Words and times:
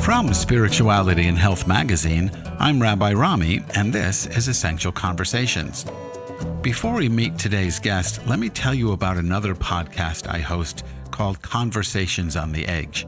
From 0.00 0.32
Spirituality 0.32 1.26
and 1.26 1.36
Health 1.36 1.66
magazine, 1.66 2.30
I'm 2.58 2.80
Rabbi 2.80 3.12
Rami, 3.12 3.60
and 3.74 3.92
this 3.92 4.26
is 4.26 4.48
Essential 4.48 4.92
Conversations. 4.92 5.84
Before 6.62 6.94
we 6.94 7.08
meet 7.08 7.38
today's 7.38 7.78
guest, 7.78 8.24
let 8.26 8.38
me 8.38 8.48
tell 8.48 8.74
you 8.74 8.92
about 8.92 9.16
another 9.16 9.54
podcast 9.54 10.28
I 10.28 10.38
host 10.38 10.84
called 11.10 11.42
Conversations 11.42 12.36
on 12.36 12.52
the 12.52 12.66
Edge. 12.66 13.06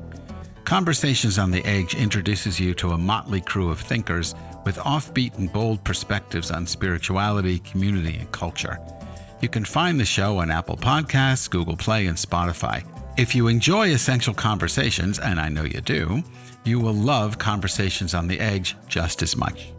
Conversations 0.64 1.38
on 1.38 1.50
the 1.50 1.64
Edge 1.64 1.94
introduces 1.94 2.58
you 2.60 2.74
to 2.74 2.90
a 2.90 2.98
motley 2.98 3.40
crew 3.40 3.70
of 3.70 3.80
thinkers 3.80 4.34
with 4.64 4.76
offbeat 4.78 5.38
and 5.38 5.52
bold 5.52 5.82
perspectives 5.84 6.50
on 6.50 6.66
spirituality, 6.66 7.58
community, 7.60 8.16
and 8.18 8.30
culture. 8.32 8.78
You 9.40 9.48
can 9.48 9.64
find 9.64 10.00
the 10.00 10.04
show 10.04 10.38
on 10.38 10.50
Apple 10.50 10.76
Podcasts, 10.76 11.48
Google 11.48 11.76
Play, 11.76 12.06
and 12.06 12.18
Spotify. 12.18 12.84
If 13.16 13.36
you 13.36 13.46
enjoy 13.46 13.90
Essential 13.90 14.34
Conversations, 14.34 15.20
and 15.20 15.38
I 15.38 15.48
know 15.48 15.62
you 15.62 15.80
do, 15.80 16.24
you 16.64 16.80
will 16.80 16.94
love 16.94 17.38
Conversations 17.38 18.14
on 18.14 18.26
the 18.26 18.40
Edge 18.40 18.76
just 18.88 19.22
as 19.22 19.36
much. 19.36 19.72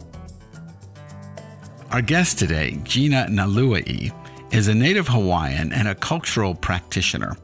Our 1.92 2.02
guest 2.02 2.40
today, 2.40 2.80
Gina 2.84 3.28
Naluai, 3.30 4.14
is 4.54 4.70
a 4.70 4.76
native 4.76 5.10
Hawaiian 5.10 5.74
and 5.74 5.90
a 5.90 5.96
cultural 5.96 6.56
practitioner. 6.56 7.36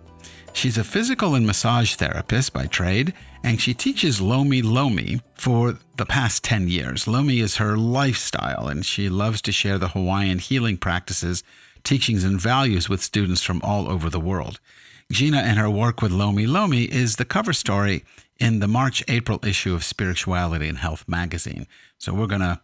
She's 0.54 0.78
a 0.78 0.86
physical 0.86 1.36
and 1.36 1.46
massage 1.46 1.96
therapist 1.96 2.54
by 2.54 2.68
trade, 2.68 3.14
and 3.44 3.60
she 3.60 3.74
teaches 3.74 4.22
Lomi 4.22 4.62
Lomi 4.62 5.20
for 5.34 5.78
the 5.98 6.06
past 6.06 6.46
10 6.46 6.70
years. 6.70 7.10
Lomi 7.10 7.42
is 7.42 7.58
her 7.58 7.76
lifestyle, 7.76 8.70
and 8.70 8.86
she 8.86 9.10
loves 9.10 9.42
to 9.42 9.52
share 9.52 9.78
the 9.78 9.90
Hawaiian 9.90 10.40
healing 10.40 10.78
practices, 10.78 11.44
teachings, 11.86 12.24
and 12.24 12.42
values 12.42 12.90
with 12.90 13.02
students 13.02 13.42
from 13.42 13.62
all 13.64 13.88
over 13.88 14.10
the 14.10 14.20
world. 14.20 14.60
Gina 15.12 15.38
and 15.38 15.60
her 15.60 15.70
work 15.70 16.02
with 16.02 16.12
Lomi 16.12 16.48
Lomi 16.48 16.84
is 16.84 17.16
the 17.16 17.26
cover 17.26 17.54
story 17.54 18.04
in 18.38 18.60
the 18.60 18.68
March 18.68 19.04
April 19.08 19.40
issue 19.44 19.74
of 19.74 19.84
Spirituality 19.84 20.68
and 20.68 20.80
Health 20.80 21.06
magazine. 21.08 21.68
So 22.00 22.14
we're 22.14 22.28
going 22.28 22.42
to 22.42 22.60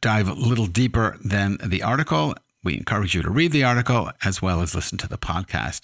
dive 0.00 0.28
a 0.28 0.32
little 0.32 0.66
deeper 0.66 1.18
than 1.22 1.58
the 1.62 1.82
article. 1.82 2.34
We 2.62 2.76
encourage 2.76 3.14
you 3.14 3.22
to 3.22 3.30
read 3.30 3.52
the 3.52 3.64
article 3.64 4.10
as 4.24 4.40
well 4.40 4.62
as 4.62 4.74
listen 4.74 4.96
to 4.98 5.08
the 5.08 5.18
podcast. 5.18 5.82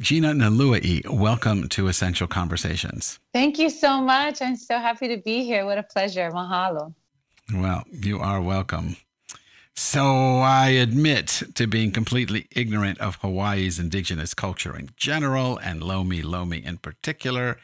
Gina 0.00 0.34
Naluai, 0.34 1.08
welcome 1.08 1.68
to 1.70 1.88
Essential 1.88 2.26
Conversations. 2.26 3.18
Thank 3.32 3.58
you 3.58 3.70
so 3.70 4.02
much. 4.02 4.42
I'm 4.42 4.56
so 4.56 4.78
happy 4.78 5.08
to 5.08 5.16
be 5.16 5.44
here. 5.44 5.64
What 5.64 5.78
a 5.78 5.82
pleasure. 5.82 6.30
Mahalo. 6.30 6.94
Well, 7.54 7.84
you 7.90 8.18
are 8.18 8.42
welcome. 8.42 8.96
So 9.78 10.38
I 10.38 10.70
admit 10.70 11.42
to 11.54 11.66
being 11.66 11.90
completely 11.90 12.46
ignorant 12.50 12.98
of 12.98 13.16
Hawaii's 13.16 13.78
indigenous 13.78 14.32
culture 14.32 14.74
in 14.74 14.88
general 14.96 15.58
and 15.58 15.82
Lomi 15.82 16.22
Lomi 16.22 16.64
in 16.64 16.78
particular. 16.78 17.58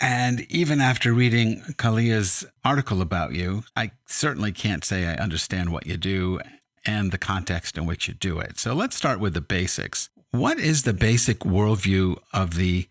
And 0.00 0.40
even 0.50 0.80
after 0.80 1.12
reading 1.12 1.62
Kalia's 1.76 2.44
article 2.64 3.00
about 3.00 3.34
you, 3.34 3.62
I 3.76 3.92
certainly 4.06 4.50
can't 4.50 4.84
say 4.84 5.06
I 5.06 5.14
understand 5.14 5.70
what 5.70 5.86
you 5.86 5.96
do 5.96 6.40
and 6.84 7.12
the 7.12 7.18
context 7.18 7.78
in 7.78 7.86
which 7.86 8.08
you 8.08 8.14
do 8.14 8.40
it. 8.40 8.58
So 8.58 8.74
let's 8.74 8.96
start 8.96 9.20
with 9.20 9.34
the 9.34 9.40
basics. 9.40 10.10
What 10.32 10.58
is 10.58 10.82
the 10.82 10.92
basic 10.92 11.40
worldview 11.40 12.16
of 12.32 12.56
the 12.56 12.88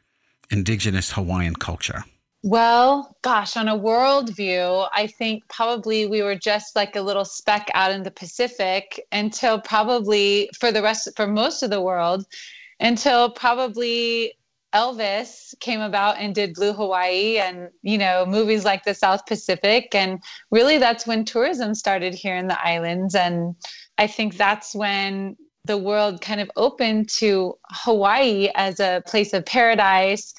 indigenous 0.50 1.12
Hawaiian 1.12 1.58
culture? 1.58 2.06
Well, 2.44 3.16
gosh, 3.22 3.56
on 3.56 3.68
a 3.68 3.78
worldview, 3.78 4.90
I 4.94 5.06
think 5.06 5.48
probably 5.48 6.08
we 6.08 6.24
were 6.24 6.36
just 6.36 6.76
like 6.76 6.96
a 6.96 7.02
little 7.02 7.26
speck 7.26 7.70
out 7.76 7.92
in 7.92 8.02
the 8.02 8.10
Pacific 8.10 9.00
until 9.12 9.62
probably 9.62 10.50
for 10.60 10.72
the 10.72 10.82
rest, 10.82 11.08
for 11.16 11.28
most 11.28 11.62
of 11.62 11.70
the 11.70 11.82
world, 11.82 12.26
until 12.80 13.30
probably 13.30 14.34
Elvis 14.74 15.54
came 15.60 15.82
about 15.82 16.18
and 16.18 16.34
did 16.34 16.56
Blue 16.56 16.74
Hawaii 16.74 17.38
and, 17.38 17.70
you 17.84 18.00
know, 18.00 18.26
movies 18.26 18.66
like 18.66 18.86
the 18.86 18.96
South 18.96 19.24
Pacific. 19.28 19.94
And 19.94 20.20
really, 20.50 20.80
that's 20.80 21.06
when 21.06 21.26
tourism 21.26 21.76
started 21.76 22.16
here 22.16 22.36
in 22.36 22.48
the 22.48 22.60
islands. 22.66 23.14
And 23.14 23.56
I 24.00 24.08
think 24.08 24.38
that's 24.38 24.74
when 24.74 25.36
the 25.66 25.78
world 25.78 26.22
kind 26.22 26.42
of 26.42 26.50
opened 26.56 27.08
to 27.10 27.54
Hawaii 27.70 28.50
as 28.56 28.80
a 28.80 29.04
place 29.06 29.32
of 29.34 29.46
paradise. 29.46 30.34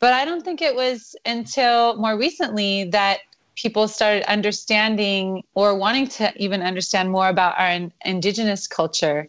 But 0.00 0.12
I 0.12 0.24
don't 0.24 0.44
think 0.44 0.62
it 0.62 0.74
was 0.74 1.16
until 1.24 1.96
more 1.96 2.16
recently 2.16 2.84
that 2.84 3.20
people 3.56 3.88
started 3.88 4.22
understanding 4.30 5.42
or 5.54 5.76
wanting 5.76 6.06
to 6.06 6.32
even 6.36 6.62
understand 6.62 7.10
more 7.10 7.28
about 7.28 7.58
our 7.58 7.70
in- 7.70 7.92
indigenous 8.04 8.66
culture. 8.66 9.28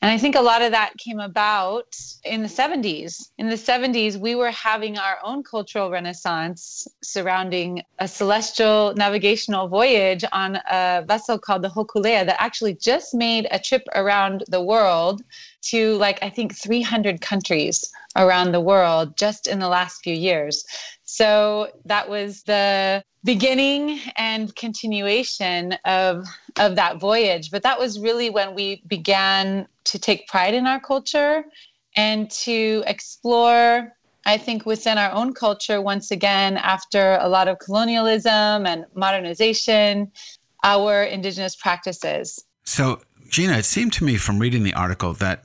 And 0.00 0.12
I 0.12 0.18
think 0.18 0.36
a 0.36 0.40
lot 0.40 0.62
of 0.62 0.70
that 0.70 0.96
came 0.96 1.18
about 1.18 1.96
in 2.24 2.42
the 2.42 2.48
70s. 2.48 3.30
In 3.36 3.48
the 3.48 3.56
70s, 3.56 4.16
we 4.16 4.36
were 4.36 4.52
having 4.52 4.96
our 4.96 5.18
own 5.24 5.42
cultural 5.42 5.90
renaissance 5.90 6.86
surrounding 7.02 7.82
a 7.98 8.06
celestial 8.06 8.94
navigational 8.94 9.66
voyage 9.66 10.24
on 10.30 10.60
a 10.70 11.04
vessel 11.06 11.36
called 11.36 11.62
the 11.62 11.68
Hokulea 11.68 12.24
that 12.24 12.40
actually 12.40 12.74
just 12.74 13.12
made 13.12 13.48
a 13.50 13.58
trip 13.58 13.82
around 13.96 14.44
the 14.48 14.62
world 14.62 15.22
to 15.62 15.96
like, 15.96 16.22
I 16.22 16.30
think, 16.30 16.54
300 16.54 17.20
countries 17.20 17.90
around 18.14 18.52
the 18.52 18.60
world 18.60 19.16
just 19.16 19.48
in 19.48 19.58
the 19.58 19.68
last 19.68 20.02
few 20.04 20.14
years. 20.14 20.64
So 21.10 21.70
that 21.86 22.10
was 22.10 22.42
the 22.42 23.02
beginning 23.24 23.98
and 24.16 24.54
continuation 24.56 25.72
of 25.86 26.26
of 26.58 26.76
that 26.76 27.00
voyage. 27.00 27.50
But 27.50 27.62
that 27.62 27.78
was 27.78 27.98
really 27.98 28.28
when 28.28 28.54
we 28.54 28.82
began 28.86 29.66
to 29.84 29.98
take 29.98 30.28
pride 30.28 30.52
in 30.52 30.66
our 30.66 30.78
culture 30.78 31.44
and 31.96 32.30
to 32.30 32.84
explore 32.86 33.90
i 34.26 34.36
think 34.36 34.66
within 34.66 34.98
our 34.98 35.10
own 35.12 35.32
culture 35.32 35.80
once 35.80 36.10
again 36.10 36.58
after 36.58 37.16
a 37.22 37.28
lot 37.28 37.48
of 37.48 37.58
colonialism 37.58 38.66
and 38.66 38.84
modernization 38.94 40.12
our 40.62 41.04
indigenous 41.04 41.56
practices. 41.56 42.44
So 42.64 43.00
gina 43.30 43.56
it 43.56 43.64
seemed 43.64 43.94
to 43.94 44.04
me 44.04 44.18
from 44.18 44.38
reading 44.38 44.62
the 44.62 44.74
article 44.74 45.14
that 45.14 45.44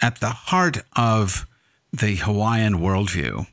at 0.00 0.20
the 0.20 0.34
heart 0.50 0.78
of 0.94 1.44
the 1.92 2.14
hawaiian 2.14 2.74
worldview 2.78 3.46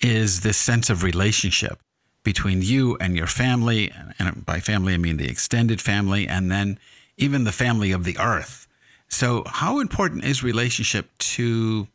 is 0.00 0.40
this 0.40 0.56
sense 0.56 0.90
of 0.90 1.02
relationship 1.02 1.78
between 2.22 2.62
you 2.62 2.96
and 2.98 3.16
your 3.16 3.26
family. 3.26 3.92
And 4.18 4.44
by 4.44 4.60
family, 4.60 4.94
I 4.94 4.96
mean 4.96 5.16
the 5.16 5.28
extended 5.28 5.80
family, 5.80 6.28
and 6.28 6.50
then 6.50 6.78
even 7.16 7.44
the 7.44 7.52
family 7.52 7.92
of 7.92 8.04
the 8.04 8.18
earth. 8.18 8.66
So, 9.08 9.42
how 9.46 9.80
important 9.80 10.24
is 10.24 10.42
relationship 10.42 11.10
to 11.18 11.88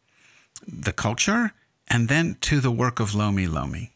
the 0.67 0.91
culture 0.91 1.53
and 1.87 2.09
then 2.09 2.37
to 2.41 2.59
the 2.59 2.71
work 2.71 2.99
of 2.99 3.15
Lomi 3.15 3.47
Lomi? 3.47 3.93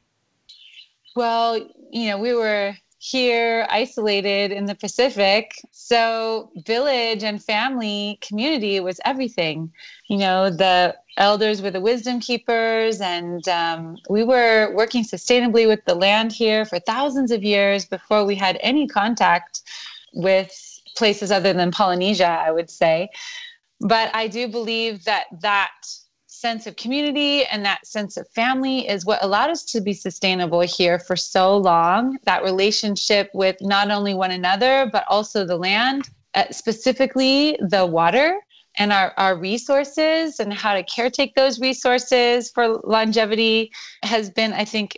Well, 1.15 1.57
you 1.91 2.09
know, 2.09 2.17
we 2.17 2.33
were 2.33 2.75
here 2.99 3.65
isolated 3.69 4.51
in 4.51 4.65
the 4.65 4.75
Pacific. 4.75 5.53
So, 5.71 6.51
village 6.65 7.23
and 7.23 7.43
family 7.43 8.19
community 8.21 8.79
was 8.79 9.01
everything. 9.03 9.71
You 10.07 10.17
know, 10.17 10.49
the 10.49 10.95
elders 11.19 11.61
were 11.61 11.69
the 11.69 11.81
wisdom 11.81 12.19
keepers, 12.19 13.01
and 13.01 13.47
um, 13.47 13.97
we 14.09 14.23
were 14.23 14.73
working 14.73 15.03
sustainably 15.03 15.67
with 15.67 15.83
the 15.85 15.93
land 15.93 16.31
here 16.31 16.65
for 16.65 16.79
thousands 16.79 17.31
of 17.31 17.43
years 17.43 17.85
before 17.85 18.25
we 18.25 18.35
had 18.35 18.57
any 18.61 18.87
contact 18.87 19.61
with 20.13 20.51
places 20.97 21.31
other 21.31 21.53
than 21.53 21.71
Polynesia, 21.71 22.27
I 22.27 22.51
would 22.51 22.69
say. 22.69 23.09
But 23.81 24.13
I 24.15 24.27
do 24.27 24.47
believe 24.47 25.03
that 25.05 25.25
that 25.41 25.71
sense 26.27 26.67
of 26.67 26.75
community 26.77 27.45
and 27.45 27.65
that 27.65 27.85
sense 27.85 28.15
of 28.15 28.27
family 28.29 28.87
is 28.87 29.05
what 29.05 29.23
allowed 29.23 29.49
us 29.49 29.63
to 29.65 29.81
be 29.81 29.93
sustainable 29.93 30.61
here 30.61 30.97
for 30.97 31.15
so 31.15 31.57
long. 31.57 32.17
That 32.23 32.43
relationship 32.43 33.29
with 33.33 33.57
not 33.61 33.91
only 33.91 34.13
one 34.13 34.31
another, 34.31 34.89
but 34.91 35.03
also 35.09 35.45
the 35.45 35.57
land, 35.57 36.09
uh, 36.35 36.45
specifically 36.51 37.57
the 37.59 37.85
water 37.85 38.39
and 38.77 38.93
our, 38.93 39.13
our 39.17 39.35
resources 39.35 40.39
and 40.39 40.53
how 40.53 40.73
to 40.73 40.83
caretake 40.83 41.33
those 41.35 41.59
resources 41.59 42.49
for 42.51 42.79
longevity 42.83 43.71
has 44.03 44.29
been, 44.29 44.53
I 44.53 44.65
think, 44.65 44.97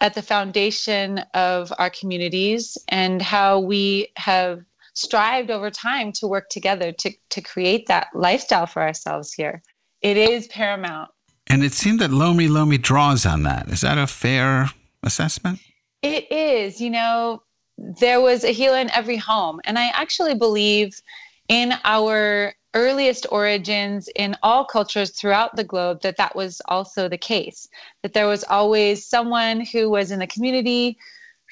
at 0.00 0.14
the 0.14 0.22
foundation 0.22 1.18
of 1.34 1.72
our 1.78 1.90
communities 1.90 2.78
and 2.88 3.20
how 3.20 3.58
we 3.58 4.08
have 4.16 4.62
strived 4.94 5.50
over 5.50 5.70
time 5.70 6.12
to 6.12 6.26
work 6.26 6.48
together 6.48 6.92
to, 6.92 7.12
to 7.30 7.40
create 7.40 7.86
that 7.86 8.08
lifestyle 8.14 8.66
for 8.66 8.82
ourselves 8.82 9.32
here. 9.32 9.62
It 10.02 10.16
is 10.16 10.46
paramount. 10.48 11.10
And 11.48 11.64
it 11.64 11.72
seemed 11.72 12.00
that 12.00 12.10
Lomi 12.10 12.46
Lomi 12.46 12.78
draws 12.78 13.24
on 13.26 13.42
that. 13.44 13.68
Is 13.68 13.80
that 13.80 13.98
a 13.98 14.06
fair 14.06 14.70
assessment? 15.02 15.60
It 16.02 16.30
is. 16.30 16.80
You 16.80 16.90
know, 16.90 17.42
there 17.78 18.20
was 18.20 18.44
a 18.44 18.52
healer 18.52 18.78
in 18.78 18.90
every 18.90 19.16
home. 19.16 19.60
And 19.64 19.78
I 19.78 19.88
actually 19.94 20.34
believe 20.34 21.00
in 21.48 21.74
our 21.84 22.52
earliest 22.74 23.26
origins 23.30 24.08
in 24.16 24.36
all 24.42 24.64
cultures 24.64 25.10
throughout 25.10 25.56
the 25.56 25.64
globe 25.64 26.00
that 26.02 26.16
that 26.16 26.36
was 26.36 26.60
also 26.66 27.08
the 27.08 27.18
case 27.18 27.68
that 28.02 28.12
there 28.12 28.26
was 28.26 28.44
always 28.44 29.06
someone 29.06 29.64
who 29.64 29.88
was 29.88 30.10
in 30.10 30.18
the 30.18 30.26
community 30.26 30.98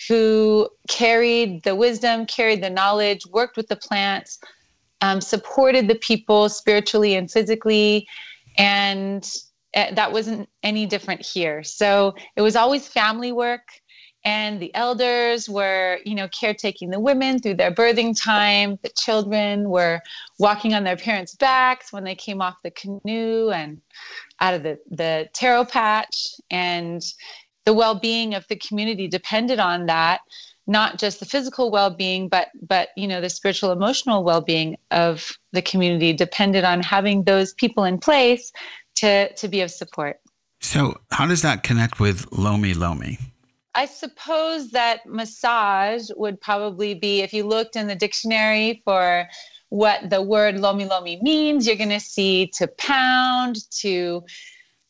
who 0.09 0.69
carried 0.89 1.63
the 1.63 1.75
wisdom 1.75 2.27
carried 2.27 2.63
the 2.63 2.71
knowledge 2.71 3.27
worked 3.29 3.57
with 3.57 3.69
the 3.69 3.77
plants 3.77 4.39
um, 5.01 5.21
supported 5.21 5.89
the 5.89 5.95
people 5.97 6.49
spiritually 6.49 7.15
and 7.15 7.31
physically 7.31 8.07
and 8.59 9.37
uh, 9.77 9.93
that 9.93 10.11
wasn't 10.11 10.49
any 10.63 10.87
different 10.87 11.25
here. 11.25 11.63
So 11.63 12.15
it 12.35 12.41
was 12.41 12.57
always 12.57 12.89
family 12.89 13.31
work 13.31 13.63
and 14.27 14.61
the 14.61 14.75
elders 14.75 15.49
were 15.49 16.01
you 16.05 16.15
know 16.15 16.29
caretaking 16.29 16.91
the 16.91 17.01
women 17.01 17.39
through 17.39 17.55
their 17.55 17.71
birthing 17.71 18.21
time. 18.21 18.79
The 18.83 18.91
children 18.91 19.71
were 19.71 20.03
walking 20.39 20.75
on 20.75 20.85
their 20.85 20.97
parents 20.97 21.35
backs 21.37 21.93
when 21.93 22.05
they 22.05 22.17
came 22.17 22.43
off 22.43 22.57
the 22.63 22.73
canoe 22.73 23.51
and 23.51 23.81
out 24.41 24.55
of 24.55 24.65
the, 24.65 24.79
the 24.91 25.29
taro 25.33 25.65
patch. 25.65 26.35
And 26.51 27.03
the 27.65 27.73
well-being 27.73 28.35
of 28.35 28.47
the 28.49 28.57
community 28.57 29.09
depended 29.09 29.59
on 29.59 29.87
that 29.87 30.21
not 30.69 30.99
just 30.99 31.21
the 31.21 31.27
physical 31.27 31.71
well-being 31.71 32.29
but 32.29 32.49
but 32.61 32.89
you 32.97 33.07
know 33.07 33.21
the 33.21 33.31
spiritual 33.31 33.71
emotional 33.71 34.25
well-being 34.25 34.77
of 34.91 35.31
the 35.53 35.63
community 35.63 36.13
depended 36.13 36.65
on 36.65 36.83
having 36.83 37.23
those 37.23 37.55
people 37.55 37.85
in 37.85 37.99
place 37.99 38.53
to 38.97 39.33
to 39.35 39.47
be 39.47 39.61
of 39.61 39.71
support. 39.71 40.21
So 40.61 40.99
how 41.13 41.27
does 41.27 41.43
that 41.43 41.63
connect 41.63 42.01
with 42.01 42.27
lomi 42.33 42.75
lomi 42.75 43.19
I 43.77 43.85
suppose 43.85 44.71
that 44.71 45.05
massage 45.05 46.09
would 46.17 46.41
probably 46.41 46.95
be, 46.95 47.21
if 47.21 47.35
you 47.35 47.45
looked 47.45 47.77
in 47.77 47.87
the 47.87 47.95
dictionary 47.95 48.81
for 48.87 49.29
what 49.69 50.09
the 50.09 50.23
word 50.23 50.59
lomi 50.59 50.87
lomi 50.87 51.21
means, 51.21 51.67
you're 51.67 51.77
going 51.77 51.91
to 51.91 52.01
see 52.01 52.47
to 52.57 52.69
pound, 52.79 53.71
to 53.83 54.25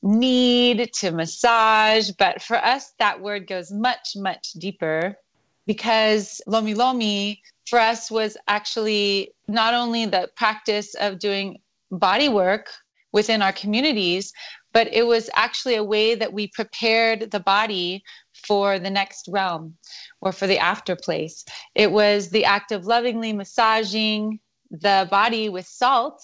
knead, 0.03 0.93
to 1.01 1.11
massage. 1.11 2.11
But 2.13 2.41
for 2.41 2.59
us, 2.59 2.93
that 3.01 3.21
word 3.21 3.49
goes 3.49 3.73
much, 3.73 4.15
much 4.15 4.53
deeper 4.53 5.19
because 5.67 6.41
lomi 6.47 6.75
lomi 6.75 7.43
for 7.69 7.81
us 7.81 8.09
was 8.09 8.37
actually 8.47 9.33
not 9.49 9.75
only 9.75 10.07
the 10.07 10.31
practice 10.37 10.95
of 10.95 11.19
doing 11.19 11.59
body 11.91 12.29
work 12.29 12.71
within 13.11 13.43
our 13.43 13.53
communities, 13.53 14.33
but 14.73 14.87
it 14.93 15.07
was 15.07 15.29
actually 15.35 15.75
a 15.75 15.83
way 15.83 16.15
that 16.15 16.33
we 16.33 16.47
prepared 16.47 17.33
the 17.33 17.41
body 17.41 18.05
for 18.47 18.79
the 18.79 18.91
next 18.91 19.29
realm 19.29 19.77
or 20.21 20.33
for 20.33 20.47
the 20.47 20.59
after 20.59 20.97
place. 20.97 21.45
It 21.75 21.91
was 21.91 22.31
the 22.31 22.45
act 22.45 22.73
of 22.73 22.87
lovingly 22.87 23.33
massaging 23.33 24.41
the 24.71 25.09
body 25.11 25.49
with 25.49 25.67
salt 25.67 26.21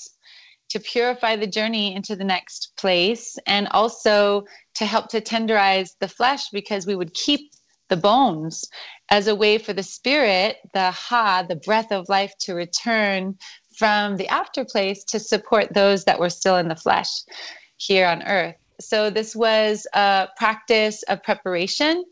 to 0.71 0.81
purify 0.81 1.37
the 1.37 1.47
journey 1.47 1.95
into 1.95 2.17
the 2.17 2.25
next 2.25 2.73
place 2.79 3.37
and 3.47 3.69
also 3.73 4.45
to 4.75 4.87
help 4.87 5.09
to 5.09 5.21
tenderize 5.21 5.91
the 6.01 6.09
flesh 6.09 6.49
because 6.51 6.87
we 6.87 6.97
would 6.97 7.13
keep 7.15 7.53
the 7.89 7.97
bones 7.97 8.65
as 9.11 9.27
a 9.27 9.35
way 9.35 9.59
for 9.59 9.75
the 9.75 9.83
spirit, 9.83 10.57
the 10.73 10.91
ha, 10.91 11.45
the 11.47 11.57
breath 11.57 11.93
of 11.93 12.09
life 12.09 12.33
to 12.41 12.55
return 12.55 13.37
from 13.77 14.17
the 14.17 14.29
after 14.29 14.65
place 14.65 15.05
to 15.05 15.21
support 15.21 15.75
those 15.75 16.05
that 16.05 16.19
were 16.19 16.31
still 16.31 16.57
in 16.57 16.69
the 16.69 16.77
flesh 16.77 17.11
here 17.77 18.07
on 18.07 18.23
earth. 18.23 18.62
So 18.83 19.11
this 19.11 19.35
was 19.35 19.87
a 19.95 20.29
practice 20.37 21.03
of 21.05 21.23
preparation. 21.23 22.05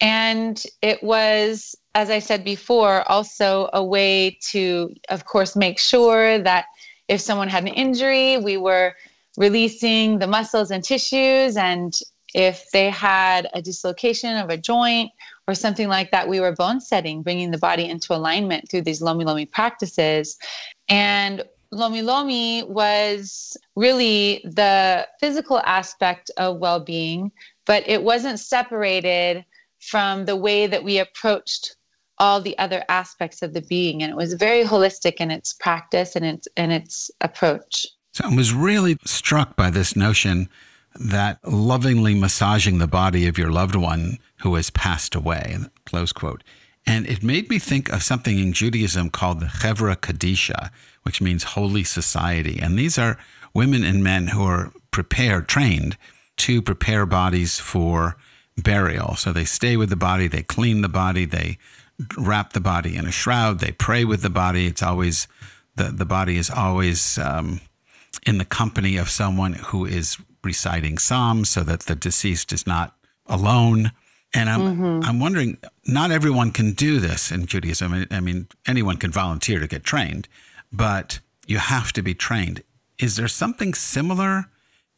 And 0.00 0.62
it 0.82 1.02
was, 1.02 1.74
as 1.94 2.10
I 2.10 2.20
said 2.20 2.44
before, 2.44 3.10
also 3.10 3.68
a 3.72 3.84
way 3.84 4.38
to, 4.50 4.94
of 5.08 5.24
course, 5.24 5.56
make 5.56 5.78
sure 5.78 6.38
that 6.38 6.66
if 7.08 7.20
someone 7.20 7.48
had 7.48 7.64
an 7.64 7.68
injury, 7.68 8.38
we 8.38 8.56
were 8.56 8.94
releasing 9.36 10.18
the 10.18 10.26
muscles 10.26 10.70
and 10.70 10.84
tissues. 10.84 11.56
And 11.56 11.98
if 12.34 12.70
they 12.72 12.90
had 12.90 13.48
a 13.54 13.62
dislocation 13.62 14.36
of 14.36 14.50
a 14.50 14.56
joint 14.56 15.10
or 15.46 15.54
something 15.54 15.88
like 15.88 16.10
that, 16.10 16.28
we 16.28 16.40
were 16.40 16.52
bone 16.52 16.80
setting, 16.80 17.22
bringing 17.22 17.50
the 17.50 17.58
body 17.58 17.88
into 17.88 18.14
alignment 18.14 18.70
through 18.70 18.82
these 18.82 19.00
lomi 19.00 19.24
lomi 19.24 19.46
practices. 19.46 20.36
And 20.88 21.42
Lomi 21.70 22.02
Lomi 22.02 22.62
was 22.62 23.56
really 23.76 24.42
the 24.44 25.06
physical 25.20 25.60
aspect 25.60 26.30
of 26.36 26.58
well 26.58 26.80
being, 26.80 27.30
but 27.66 27.86
it 27.86 28.02
wasn't 28.02 28.40
separated 28.40 29.44
from 29.80 30.24
the 30.24 30.36
way 30.36 30.66
that 30.66 30.82
we 30.82 30.98
approached 30.98 31.76
all 32.18 32.40
the 32.40 32.58
other 32.58 32.84
aspects 32.88 33.42
of 33.42 33.52
the 33.52 33.60
being. 33.62 34.02
And 34.02 34.10
it 34.10 34.16
was 34.16 34.34
very 34.34 34.64
holistic 34.64 35.14
in 35.16 35.30
its 35.30 35.52
practice 35.52 36.16
and 36.16 36.24
its, 36.24 36.48
and 36.56 36.72
its 36.72 37.10
approach. 37.20 37.86
So 38.12 38.24
I 38.24 38.34
was 38.34 38.52
really 38.52 38.96
struck 39.04 39.54
by 39.54 39.70
this 39.70 39.94
notion 39.94 40.48
that 40.98 41.38
lovingly 41.46 42.14
massaging 42.14 42.78
the 42.78 42.88
body 42.88 43.28
of 43.28 43.38
your 43.38 43.50
loved 43.50 43.76
one 43.76 44.18
who 44.38 44.54
has 44.54 44.70
passed 44.70 45.14
away, 45.14 45.58
close 45.86 46.12
quote. 46.12 46.42
And 46.88 47.06
it 47.06 47.22
made 47.22 47.50
me 47.50 47.58
think 47.58 47.92
of 47.92 48.02
something 48.02 48.38
in 48.38 48.54
Judaism 48.54 49.10
called 49.10 49.40
the 49.40 49.46
Chevra 49.46 49.94
Kadisha, 49.94 50.70
which 51.02 51.20
means 51.20 51.52
holy 51.52 51.84
society. 51.84 52.58
And 52.58 52.78
these 52.78 52.96
are 52.96 53.18
women 53.52 53.84
and 53.84 54.02
men 54.02 54.28
who 54.28 54.42
are 54.44 54.72
prepared, 54.90 55.48
trained 55.48 55.98
to 56.38 56.62
prepare 56.62 57.04
bodies 57.04 57.60
for 57.60 58.16
burial. 58.56 59.16
So 59.16 59.34
they 59.34 59.44
stay 59.44 59.76
with 59.76 59.90
the 59.90 59.96
body, 59.96 60.28
they 60.28 60.42
clean 60.42 60.80
the 60.80 60.88
body, 60.88 61.26
they 61.26 61.58
wrap 62.16 62.54
the 62.54 62.60
body 62.60 62.96
in 62.96 63.06
a 63.06 63.12
shroud, 63.12 63.60
they 63.60 63.72
pray 63.72 64.06
with 64.06 64.22
the 64.22 64.30
body. 64.30 64.66
It's 64.66 64.82
always, 64.82 65.28
the, 65.76 65.90
the 65.90 66.06
body 66.06 66.38
is 66.38 66.48
always 66.48 67.18
um, 67.18 67.60
in 68.26 68.38
the 68.38 68.46
company 68.46 68.96
of 68.96 69.10
someone 69.10 69.52
who 69.52 69.84
is 69.84 70.16
reciting 70.42 70.96
Psalms 70.96 71.50
so 71.50 71.62
that 71.64 71.80
the 71.80 71.94
deceased 71.94 72.50
is 72.50 72.66
not 72.66 72.96
alone. 73.26 73.92
And 74.34 74.50
I'm 74.50 74.60
mm-hmm. 74.60 75.08
I'm 75.08 75.20
wondering, 75.20 75.58
not 75.86 76.10
everyone 76.10 76.50
can 76.50 76.72
do 76.72 77.00
this 77.00 77.32
in 77.32 77.46
Judaism. 77.46 77.92
I 77.92 77.98
mean, 77.98 78.06
I 78.10 78.20
mean, 78.20 78.48
anyone 78.66 78.98
can 78.98 79.10
volunteer 79.10 79.58
to 79.58 79.66
get 79.66 79.84
trained, 79.84 80.28
but 80.72 81.20
you 81.46 81.58
have 81.58 81.92
to 81.94 82.02
be 82.02 82.14
trained. 82.14 82.62
Is 82.98 83.16
there 83.16 83.28
something 83.28 83.72
similar 83.72 84.50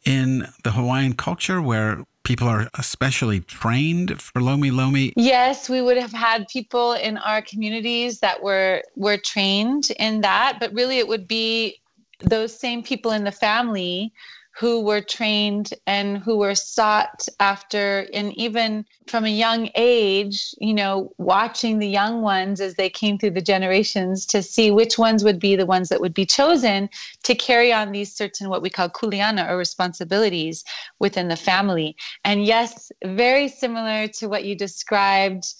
in 0.05 0.49
the 0.65 0.73
Hawaiian 0.73 1.15
culture 1.15 1.63
where 1.63 2.05
people 2.25 2.49
are 2.49 2.69
especially 2.75 3.41
trained 3.41 4.21
for 4.21 4.41
Lomi 4.41 4.71
Lomi? 4.71 5.13
Yes, 5.17 5.69
we 5.69 5.81
would 5.81 5.97
have 5.97 6.13
had 6.13 6.49
people 6.49 6.95
in 6.95 7.17
our 7.19 7.43
communities 7.43 8.21
that 8.21 8.43
were 8.43 8.83
were 8.97 9.17
trained 9.17 9.91
in 9.99 10.23
that, 10.23 10.59
but 10.59 10.73
really 10.73 10.99
it 10.99 11.07
would 11.07 11.29
be 11.29 11.81
those 12.19 12.59
same 12.59 12.83
people 12.83 13.13
in 13.13 13.25
the 13.25 13.33
family 13.33 14.13
who 14.59 14.80
were 14.80 15.00
trained 15.00 15.73
and 15.87 16.19
who 16.19 16.37
were 16.37 16.54
sought 16.54 17.26
after. 17.38 18.07
And 18.12 18.37
even 18.37 18.85
from 19.07 19.25
a 19.25 19.28
young 19.28 19.71
age 19.75 20.54
you 20.59 20.75
know 20.75 21.12
watching 21.19 21.78
the 21.78 21.88
young 21.88 22.23
ones 22.23 22.61
as 22.61 22.75
they 22.75 22.88
came 22.88 23.19
through 23.19 23.30
the 23.30 23.40
generations 23.40 24.26
to 24.26 24.42
see 24.42 24.71
which 24.71 24.99
ones 24.99 25.25
would 25.25 25.38
be 25.38 25.57
the 25.57 25.66
ones 25.66 25.88
that 25.88 26.00
would 26.00 26.14
be 26.14 26.26
chosen 26.26 26.88
to 27.25 27.35
carry 27.35 27.73
on 27.73 27.92
these 27.92 28.14
certain 28.14 28.49
what 28.49 28.62
we 28.62 28.71
call 28.71 28.88
kuleana 28.88 29.49
or 29.49 29.57
responsibilities 29.57 30.64
within 30.99 31.28
the 31.28 31.37
family. 31.37 31.97
And 32.25 32.45
yes 32.45 32.92
very 33.04 33.49
similar 33.49 34.09
to 34.09 34.28
what 34.28 34.45
you 34.45 34.54
described 34.54 35.54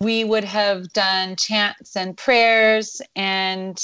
we 0.00 0.24
would 0.24 0.44
have 0.44 0.92
done 0.92 1.36
chants 1.36 1.96
and 1.96 2.16
prayers 2.16 3.00
and 3.14 3.82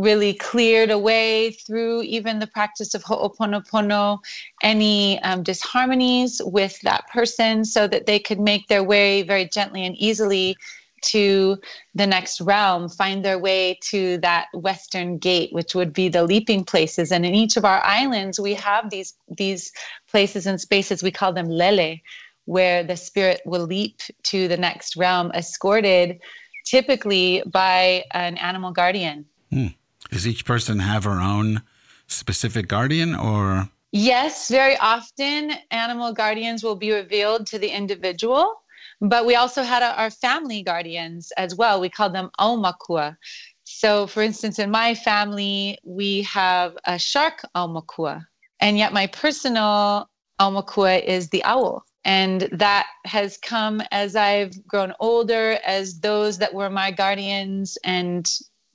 really 0.00 0.34
cleared 0.34 0.90
away 0.90 1.52
through 1.52 2.02
even 2.02 2.38
the 2.38 2.46
practice 2.46 2.94
of 2.94 3.02
Ho'oponopono 3.04 4.18
any 4.62 5.20
um, 5.22 5.44
disharmonies 5.44 6.40
with 6.52 6.80
that 6.80 7.08
person 7.08 7.64
so 7.64 7.86
that 7.86 8.06
they 8.06 8.18
could 8.18 8.40
make 8.40 8.68
their 8.68 8.82
way 8.82 9.22
very 9.22 9.46
gently 9.46 9.84
and 9.84 9.96
easily 9.96 10.56
to 11.02 11.58
the 11.94 12.06
next 12.06 12.40
realm, 12.40 12.88
find 12.88 13.24
their 13.24 13.38
way 13.38 13.78
to 13.82 14.18
that 14.18 14.46
western 14.52 15.18
gate, 15.18 15.52
which 15.52 15.74
would 15.74 15.92
be 15.92 16.08
the 16.08 16.22
leaping 16.24 16.64
places. 16.64 17.10
And 17.10 17.24
in 17.24 17.34
each 17.34 17.56
of 17.56 17.64
our 17.64 17.82
islands, 17.84 18.38
we 18.38 18.54
have 18.54 18.90
these 18.90 19.14
these 19.28 19.72
places 20.10 20.46
and 20.46 20.60
spaces. 20.60 21.02
We 21.02 21.10
call 21.10 21.32
them 21.32 21.48
lele, 21.48 21.96
where 22.44 22.82
the 22.82 22.96
spirit 22.96 23.40
will 23.46 23.64
leap 23.64 24.00
to 24.24 24.48
the 24.48 24.56
next 24.56 24.96
realm, 24.96 25.30
escorted 25.32 26.20
typically 26.64 27.42
by 27.46 28.04
an 28.12 28.36
animal 28.36 28.70
guardian. 28.70 29.24
Hmm. 29.50 29.68
Does 30.10 30.26
each 30.26 30.44
person 30.44 30.80
have 30.80 31.04
her 31.04 31.20
own 31.20 31.62
specific 32.06 32.68
guardian 32.68 33.14
or? 33.14 33.68
Yes, 33.92 34.48
very 34.48 34.76
often 34.76 35.52
animal 35.70 36.12
guardians 36.12 36.62
will 36.62 36.76
be 36.76 36.92
revealed 36.92 37.46
to 37.48 37.58
the 37.58 37.68
individual, 37.68 38.54
but 39.00 39.26
we 39.26 39.34
also 39.34 39.62
had 39.62 39.82
our 39.82 40.10
family 40.10 40.62
guardians 40.62 41.32
as 41.36 41.54
well. 41.54 41.80
We 41.80 41.88
call 41.88 42.10
them 42.10 42.30
aumakua. 42.38 43.16
So, 43.64 44.06
for 44.06 44.22
instance, 44.22 44.58
in 44.58 44.70
my 44.70 44.94
family, 44.94 45.78
we 45.84 46.22
have 46.22 46.76
a 46.84 46.98
shark 46.98 47.42
aumakua, 47.56 48.26
and 48.60 48.76
yet 48.76 48.92
my 48.92 49.06
personal 49.06 50.08
aumakua 50.40 51.02
is 51.04 51.28
the 51.28 51.42
owl. 51.44 51.84
And 52.04 52.48
that 52.52 52.86
has 53.04 53.36
come 53.38 53.82
as 53.90 54.16
I've 54.16 54.66
grown 54.66 54.92
older, 55.00 55.58
as 55.64 56.00
those 56.00 56.38
that 56.38 56.54
were 56.54 56.70
my 56.70 56.90
guardians 56.90 57.76
and 57.84 58.28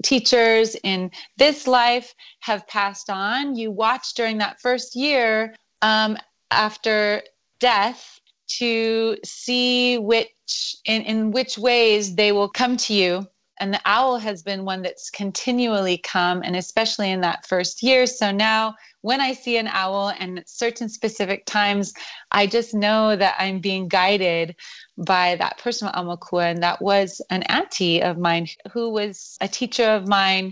teachers 0.04 0.76
in 0.84 1.12
this 1.38 1.68
life 1.68 2.14
have 2.42 2.68
passed 2.68 3.10
on. 3.10 3.56
You 3.56 3.72
watch 3.72 4.14
during 4.14 4.38
that 4.40 4.60
first 4.62 4.96
year 4.96 5.56
um, 5.82 6.18
after 6.52 7.22
death 7.60 8.20
to 8.48 9.18
see 9.24 9.98
which 9.98 10.76
in, 10.86 11.02
in 11.02 11.32
which 11.32 11.58
ways 11.58 12.16
they 12.16 12.32
will 12.32 12.50
come 12.50 12.78
to 12.78 12.94
you 12.94 13.28
and 13.60 13.74
the 13.74 13.82
owl 13.86 14.18
has 14.18 14.44
been 14.44 14.66
one 14.66 14.82
that's 14.82 15.10
continually 15.10 15.98
come 15.98 16.42
and 16.44 16.56
especially 16.56 17.12
in 17.12 17.22
that 17.22 17.46
first 17.46 17.82
year. 17.82 18.06
So 18.06 18.32
now 18.32 18.76
when 19.06 19.22
i 19.22 19.32
see 19.32 19.58
an 19.58 19.68
owl 19.68 20.12
and 20.20 20.40
at 20.40 20.50
certain 20.50 20.90
specific 20.90 21.46
times 21.46 21.94
i 22.32 22.48
just 22.48 22.74
know 22.74 23.16
that 23.16 23.36
i'm 23.38 23.60
being 23.60 23.88
guided 23.88 24.56
by 24.98 25.36
that 25.36 25.60
personal 25.60 25.94
aumakua 25.94 26.46
and 26.46 26.64
that 26.64 26.82
was 26.82 27.22
an 27.30 27.44
auntie 27.44 28.02
of 28.02 28.18
mine 28.18 28.48
who 28.72 28.90
was 28.90 29.38
a 29.42 29.48
teacher 29.48 29.86
of 29.86 30.08
mine 30.08 30.52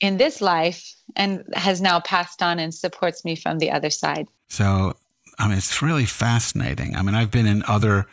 in 0.00 0.18
this 0.18 0.42
life 0.42 0.94
and 1.16 1.42
has 1.54 1.80
now 1.80 1.98
passed 2.00 2.42
on 2.42 2.58
and 2.58 2.74
supports 2.74 3.24
me 3.24 3.34
from 3.34 3.58
the 3.58 3.70
other 3.70 3.90
side. 3.90 4.28
So 4.48 4.94
i 5.38 5.48
mean 5.48 5.56
it's 5.56 5.80
really 5.80 6.04
fascinating. 6.04 6.94
I 6.96 7.00
mean 7.00 7.14
i've 7.14 7.30
been 7.30 7.46
in 7.46 7.64
other 7.66 8.06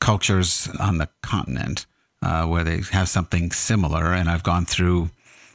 cultures 0.00 0.70
on 0.80 0.96
the 0.96 1.08
continent 1.22 1.84
uh, 2.24 2.46
where 2.46 2.64
they 2.64 2.80
have 2.90 3.08
something 3.08 3.52
similar. 3.52 4.12
And 4.12 4.30
I've 4.30 4.42
gone 4.42 4.64
through 4.64 5.10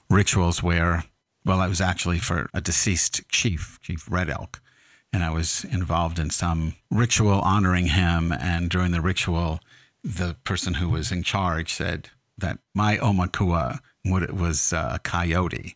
rituals 0.09 0.61
where, 0.61 1.03
well, 1.43 1.59
I 1.59 1.67
was 1.67 1.81
actually 1.81 2.19
for 2.19 2.49
a 2.53 2.61
deceased 2.61 3.27
chief, 3.29 3.79
Chief 3.81 4.05
Red 4.09 4.29
Elk, 4.29 4.61
and 5.11 5.23
I 5.23 5.31
was 5.31 5.65
involved 5.65 6.19
in 6.19 6.29
some 6.29 6.75
ritual 6.91 7.41
honoring 7.41 7.87
him. 7.87 8.31
And 8.31 8.69
during 8.69 8.91
the 8.91 9.01
ritual, 9.01 9.59
the 10.03 10.35
person 10.43 10.75
who 10.75 10.89
was 10.89 11.11
in 11.11 11.23
charge 11.23 11.73
said 11.73 12.09
that 12.37 12.59
my 12.75 12.97
Aumakua 12.97 13.79
was 14.05 14.71
a 14.71 14.99
coyote. 15.03 15.75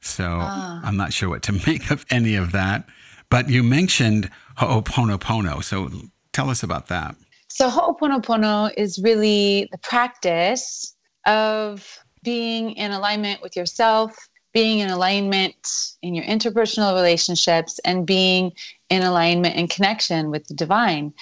So 0.00 0.38
ah. 0.40 0.80
I'm 0.82 0.96
not 0.96 1.12
sure 1.12 1.28
what 1.28 1.42
to 1.44 1.52
make 1.66 1.90
of 1.90 2.06
any 2.10 2.34
of 2.34 2.52
that. 2.52 2.88
But 3.28 3.48
you 3.48 3.62
mentioned 3.62 4.30
Ho'oponopono. 4.56 5.62
So 5.62 5.90
tell 6.32 6.50
us 6.50 6.62
about 6.62 6.88
that. 6.88 7.14
So 7.50 7.68
Ho'oponopono 7.68 8.72
is 8.76 9.00
really 9.02 9.68
the 9.72 9.78
practice 9.78 10.94
of 11.26 11.98
being 12.22 12.70
in 12.72 12.92
alignment 12.92 13.42
with 13.42 13.56
yourself, 13.56 14.16
being 14.52 14.78
in 14.78 14.88
alignment 14.88 15.56
in 16.00 16.14
your 16.14 16.24
interpersonal 16.24 16.94
relationships, 16.94 17.80
and 17.84 18.06
being 18.06 18.52
in 18.88 19.02
alignment 19.02 19.56
and 19.56 19.68
connection 19.68 20.30
with 20.30 20.46
the 20.46 20.54
divine. 20.54 21.12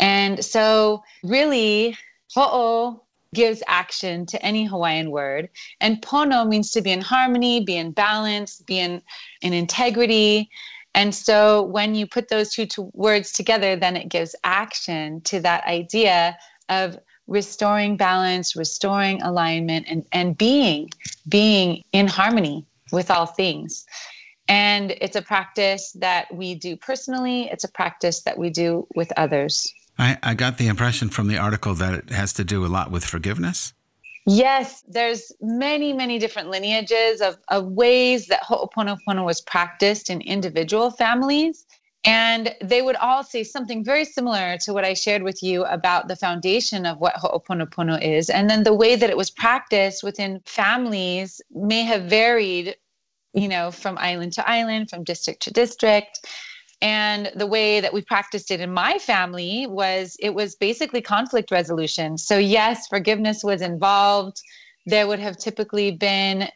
And 0.00 0.44
so, 0.44 1.04
really, 1.22 1.96
Ho'o 2.34 3.02
gives 3.32 3.62
action 3.68 4.26
to 4.26 4.42
any 4.44 4.64
Hawaiian 4.64 5.12
word, 5.12 5.48
and 5.80 6.02
Pono 6.02 6.46
means 6.48 6.72
to 6.72 6.82
be 6.82 6.90
in 6.90 7.00
harmony, 7.00 7.60
be 7.60 7.76
in 7.76 7.92
balance, 7.92 8.60
be 8.60 8.80
in, 8.80 9.02
in 9.40 9.52
integrity. 9.52 10.50
And 10.96 11.14
so 11.14 11.62
when 11.62 11.94
you 11.94 12.06
put 12.06 12.28
those 12.28 12.54
two 12.54 12.66
words 12.94 13.30
together, 13.30 13.76
then 13.76 13.96
it 13.96 14.08
gives 14.08 14.34
action 14.44 15.20
to 15.22 15.40
that 15.40 15.64
idea 15.66 16.36
of 16.70 16.98
restoring 17.26 17.98
balance, 17.98 18.56
restoring 18.56 19.20
alignment, 19.22 19.86
and, 19.88 20.06
and 20.12 20.38
being, 20.38 20.88
being 21.28 21.82
in 21.92 22.06
harmony 22.06 22.66
with 22.92 23.10
all 23.10 23.26
things. 23.26 23.84
And 24.48 24.92
it's 24.92 25.16
a 25.16 25.22
practice 25.22 25.92
that 26.00 26.34
we 26.34 26.54
do 26.54 26.76
personally, 26.76 27.50
it's 27.52 27.64
a 27.64 27.68
practice 27.68 28.22
that 28.22 28.38
we 28.38 28.48
do 28.48 28.86
with 28.94 29.12
others. 29.18 29.70
I, 29.98 30.16
I 30.22 30.34
got 30.34 30.56
the 30.56 30.68
impression 30.68 31.10
from 31.10 31.28
the 31.28 31.36
article 31.36 31.74
that 31.74 31.94
it 31.94 32.10
has 32.10 32.32
to 32.34 32.44
do 32.44 32.64
a 32.64 32.68
lot 32.68 32.90
with 32.90 33.04
forgiveness. 33.04 33.74
Yes, 34.28 34.82
there's 34.88 35.30
many, 35.40 35.92
many 35.92 36.18
different 36.18 36.50
lineages 36.50 37.20
of, 37.20 37.38
of 37.48 37.66
ways 37.66 38.26
that 38.26 38.42
Ho'oponopono 38.42 39.24
was 39.24 39.40
practiced 39.40 40.10
in 40.10 40.20
individual 40.20 40.90
families. 40.90 41.64
And 42.04 42.54
they 42.60 42.82
would 42.82 42.96
all 42.96 43.22
say 43.22 43.44
something 43.44 43.84
very 43.84 44.04
similar 44.04 44.58
to 44.58 44.72
what 44.72 44.84
I 44.84 44.94
shared 44.94 45.22
with 45.22 45.42
you 45.42 45.64
about 45.64 46.08
the 46.08 46.16
foundation 46.16 46.86
of 46.86 46.98
what 46.98 47.14
Ho'oponopono 47.16 48.02
is. 48.02 48.28
And 48.28 48.50
then 48.50 48.64
the 48.64 48.74
way 48.74 48.96
that 48.96 49.10
it 49.10 49.16
was 49.16 49.30
practiced 49.30 50.02
within 50.02 50.40
families 50.44 51.40
may 51.50 51.82
have 51.82 52.04
varied, 52.04 52.76
you 53.32 53.48
know, 53.48 53.70
from 53.70 53.96
island 53.98 54.32
to 54.34 54.48
island, 54.48 54.90
from 54.90 55.04
district 55.04 55.42
to 55.42 55.52
district. 55.52 56.26
And 56.82 57.32
the 57.34 57.46
way 57.46 57.80
that 57.80 57.92
we 57.92 58.02
practiced 58.02 58.50
it 58.50 58.60
in 58.60 58.72
my 58.72 58.98
family 58.98 59.66
was 59.66 60.16
it 60.20 60.34
was 60.34 60.54
basically 60.54 61.00
conflict 61.00 61.50
resolution. 61.50 62.18
So, 62.18 62.38
yes, 62.38 62.86
forgiveness 62.88 63.42
was 63.42 63.62
involved. 63.62 64.40
There 64.84 65.06
would 65.06 65.18
have 65.18 65.38
typically 65.38 65.90
been 65.90 66.48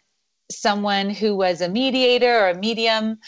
someone 0.51 1.11
who 1.11 1.37
was 1.37 1.61
a 1.61 1.69
mediator 1.69 2.41
or 2.41 2.51
a 2.51 2.59
medium 2.59 3.19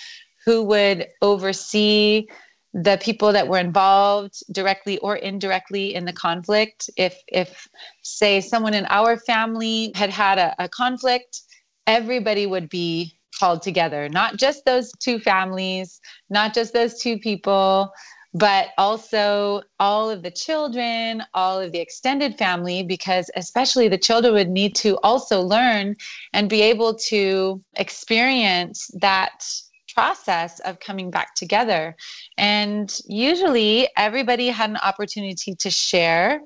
who 0.45 0.63
would 0.65 1.07
oversee 1.23 2.27
the 2.75 2.99
people 3.03 3.33
that 3.33 3.49
were 3.49 3.59
involved 3.59 4.43
directly 4.51 4.99
or 4.99 5.17
indirectly 5.17 5.95
in 5.95 6.05
the 6.07 6.13
conflict 6.13 6.89
if 6.97 7.21
if 7.29 7.69
say 8.03 8.41
someone 8.41 8.73
in 8.73 8.87
our 8.87 9.19
family 9.19 9.93
had 9.95 10.09
had 10.09 10.39
a, 10.39 10.55
a 10.59 10.69
conflict 10.69 11.43
everybody 11.87 12.47
would 12.47 12.71
be 12.71 13.15
called 13.43 13.61
together, 13.61 14.09
not 14.09 14.37
just 14.37 14.65
those 14.65 14.93
two 15.01 15.19
families, 15.19 16.01
not 16.31 16.55
just 16.55 16.73
those 16.73 17.01
two 17.01 17.19
people, 17.19 17.91
but 18.35 18.69
also 18.79 19.63
all 19.81 20.09
of 20.09 20.23
the 20.23 20.31
children, 20.31 21.25
all 21.35 21.61
of 21.61 21.73
the 21.73 21.81
extended 21.81 22.39
family, 22.39 22.85
because 22.85 23.29
especially 23.35 23.89
the 23.89 23.99
children 23.99 24.33
would 24.33 24.49
need 24.49 24.77
to 24.77 24.97
also 25.03 25.43
learn 25.43 25.97
and 26.33 26.49
be 26.49 26.63
able 26.63 26.95
to 26.95 27.61
experience 27.79 28.89
that 29.01 29.45
process 29.93 30.61
of 30.61 30.79
coming 30.79 31.11
back 31.11 31.35
together. 31.35 31.97
And 32.39 32.97
usually 33.09 33.89
everybody 33.97 34.51
had 34.51 34.71
an 34.71 34.77
opportunity 34.77 35.57
to 35.57 35.69
share 35.69 36.41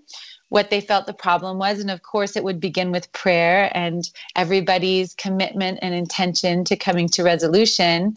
what 0.49 0.71
they 0.71 0.81
felt 0.81 1.07
the 1.07 1.13
problem 1.13 1.59
was. 1.59 1.81
And 1.81 1.91
of 1.91 2.03
course, 2.03 2.37
it 2.37 2.45
would 2.45 2.61
begin 2.61 2.93
with 2.93 3.13
prayer 3.13 3.71
and 3.75 4.09
everybody's 4.37 5.15
commitment 5.15 5.79
and 5.83 5.95
intention 5.95 6.65
to 6.65 6.77
coming 6.77 7.09
to 7.11 7.23
resolution. 7.23 8.15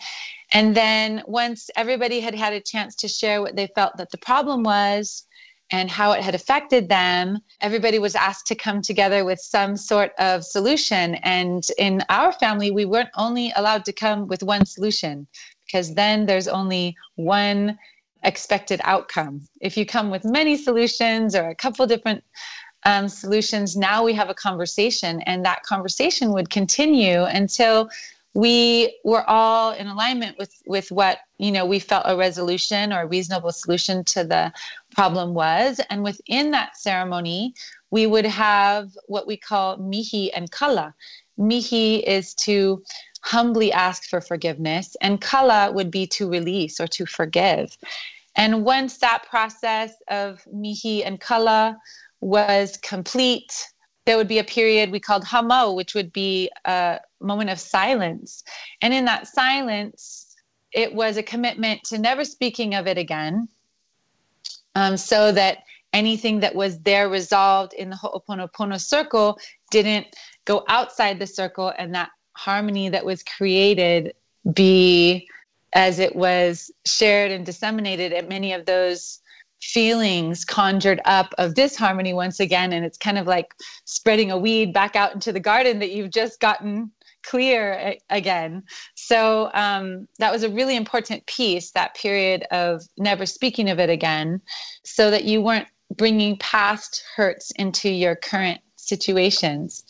And 0.52 0.76
then 0.76 1.24
once 1.28 1.70
everybody 1.76 2.20
had 2.20 2.36
had 2.36 2.54
a 2.54 2.62
chance 2.62 2.96
to 2.98 3.08
share 3.08 3.42
what 3.42 3.56
they 3.56 3.68
felt 3.76 3.98
that 3.98 4.12
the 4.12 4.18
problem 4.18 4.64
was, 4.64 5.26
and 5.72 5.90
how 5.90 6.12
it 6.14 6.24
had 6.24 6.36
affected 6.36 6.90
them, 6.90 7.40
everybody 7.62 8.00
was 8.00 8.16
asked 8.16 8.48
to 8.48 8.56
come 8.56 8.82
together 8.82 9.24
with 9.24 9.40
some 9.40 9.78
sort 9.78 10.14
of 10.18 10.44
solution. 10.44 11.16
And 11.16 11.64
in 11.78 12.04
our 12.10 12.32
family, 12.32 12.72
we 12.72 12.86
weren't 12.86 13.10
only 13.16 13.54
allowed 13.56 13.86
to 13.86 13.94
come 13.94 14.28
with 14.28 14.42
one 14.42 14.66
solution 14.66 15.28
because 15.66 15.94
then 15.94 16.26
there's 16.26 16.48
only 16.48 16.96
one 17.16 17.78
expected 18.24 18.82
outcome. 18.84 19.42
If 19.62 19.78
you 19.78 19.86
come 19.86 20.10
with 20.10 20.26
many 20.26 20.58
solutions 20.58 21.36
or 21.36 21.50
a 21.50 21.56
couple 21.56 21.86
different 21.88 22.24
um, 22.86 23.08
solutions, 23.08 23.76
now 23.76 24.04
we 24.04 24.14
have 24.14 24.30
a 24.30 24.34
conversation, 24.34 25.22
and 25.22 25.44
that 25.46 25.64
conversation 25.64 26.32
would 26.34 26.50
continue 26.50 27.24
until 27.24 27.90
we 28.34 29.00
were 29.04 29.28
all 29.28 29.72
in 29.74 29.88
alignment 29.88 30.38
with 30.38 30.54
with 30.68 30.92
what 30.92 31.20
you 31.40 31.52
know 31.52 31.66
we 31.66 31.80
felt 31.80 32.04
a 32.06 32.16
resolution 32.16 32.94
or 32.94 33.02
a 33.02 33.08
reasonable 33.08 33.52
solution 33.52 34.04
to 34.04 34.24
the 34.24 34.52
problem 34.94 35.34
was 35.34 35.82
and 35.90 36.04
within 36.04 36.52
that 36.52 36.78
ceremony 36.78 37.54
we 37.90 38.06
would 38.06 38.26
have 38.26 38.92
what 39.08 39.26
we 39.26 39.36
call 39.36 39.78
mihi 39.78 40.32
and 40.34 40.52
kala 40.52 40.94
mihi 41.38 42.08
is 42.08 42.36
to 42.36 42.84
humbly 43.22 43.72
ask 43.72 44.04
for 44.04 44.22
forgiveness 44.22 44.96
and 45.02 45.22
kala 45.22 45.72
would 45.72 45.92
be 45.92 46.08
to 46.08 46.30
release 46.30 46.80
or 46.80 46.88
to 46.88 47.06
forgive 47.06 47.78
and 48.36 48.64
once 48.64 48.98
that 48.98 49.24
process 49.30 49.92
of 50.10 50.46
mihi 50.52 51.04
and 51.04 51.20
kala 51.20 51.78
was 52.22 52.78
complete 52.78 53.54
there 54.10 54.18
would 54.18 54.28
be 54.28 54.40
a 54.40 54.44
period 54.44 54.90
we 54.90 55.00
called 55.00 55.24
hamo, 55.24 55.72
which 55.72 55.94
would 55.94 56.12
be 56.12 56.50
a 56.66 57.00
moment 57.22 57.52
of 57.52 57.60
silence. 57.60 58.44
And 58.82 58.92
in 58.92 59.06
that 59.06 59.28
silence, 59.28 60.36
it 60.72 60.92
was 60.96 61.16
a 61.18 61.22
commitment 61.22 61.84
to 61.86 62.00
never 62.00 62.26
speaking 62.26 62.74
of 62.74 62.88
it 62.88 62.98
again, 62.98 63.48
um, 64.74 64.98
so 64.98 65.32
that 65.34 65.60
anything 65.94 66.40
that 66.40 66.56
was 66.56 66.80
there 66.80 67.08
resolved 67.08 67.74
in 67.74 67.92
the 67.92 67.96
Ho'oponopono 67.96 68.82
circle 68.82 69.38
didn't 69.70 70.08
go 70.46 70.64
outside 70.68 71.20
the 71.20 71.28
circle, 71.28 71.72
and 71.78 71.94
that 71.94 72.10
harmony 72.40 72.88
that 72.88 73.04
was 73.04 73.22
created 73.22 74.14
be 74.54 75.28
as 75.74 76.00
it 76.00 76.16
was 76.16 76.72
shared 76.86 77.32
and 77.32 77.46
disseminated 77.46 78.14
at 78.14 78.30
many 78.30 78.54
of 78.54 78.66
those 78.66 79.20
feelings 79.62 80.46
conjured 80.46 81.02
up 81.04 81.34
of 81.38 81.54
disharmony 81.54 82.14
once 82.14 82.40
again 82.40 82.72
and 82.72 82.86
it's 82.86 82.98
kind 82.98 83.18
of 83.18 83.28
like 83.28 83.54
spreading 83.84 84.32
a 84.32 84.38
weed 84.38 84.74
back 84.74 84.96
out 84.96 85.14
into 85.14 85.34
the 85.34 85.40
garden 85.40 85.80
that 85.80 85.92
you've 85.92 86.12
just 86.12 86.40
gotten 86.40 86.90
clear 87.24 87.96
again. 88.10 88.64
So 88.96 89.52
um, 89.54 90.08
that 90.20 90.32
was 90.32 90.44
a 90.44 90.50
really 90.50 90.78
important 90.78 91.26
piece 91.26 91.72
that 91.72 91.94
period 91.94 92.44
of 92.52 92.84
never 92.98 93.26
speaking 93.26 93.70
of 93.70 93.80
it 93.80 93.90
again 93.90 94.40
so 94.86 95.12
that 95.12 95.26
you 95.26 95.42
weren't 95.42 95.68
bringing 95.98 96.38
past 96.38 97.04
hurts 97.18 97.52
into 97.58 97.90
your 97.90 98.16
current 98.16 98.62
situations 98.78 99.84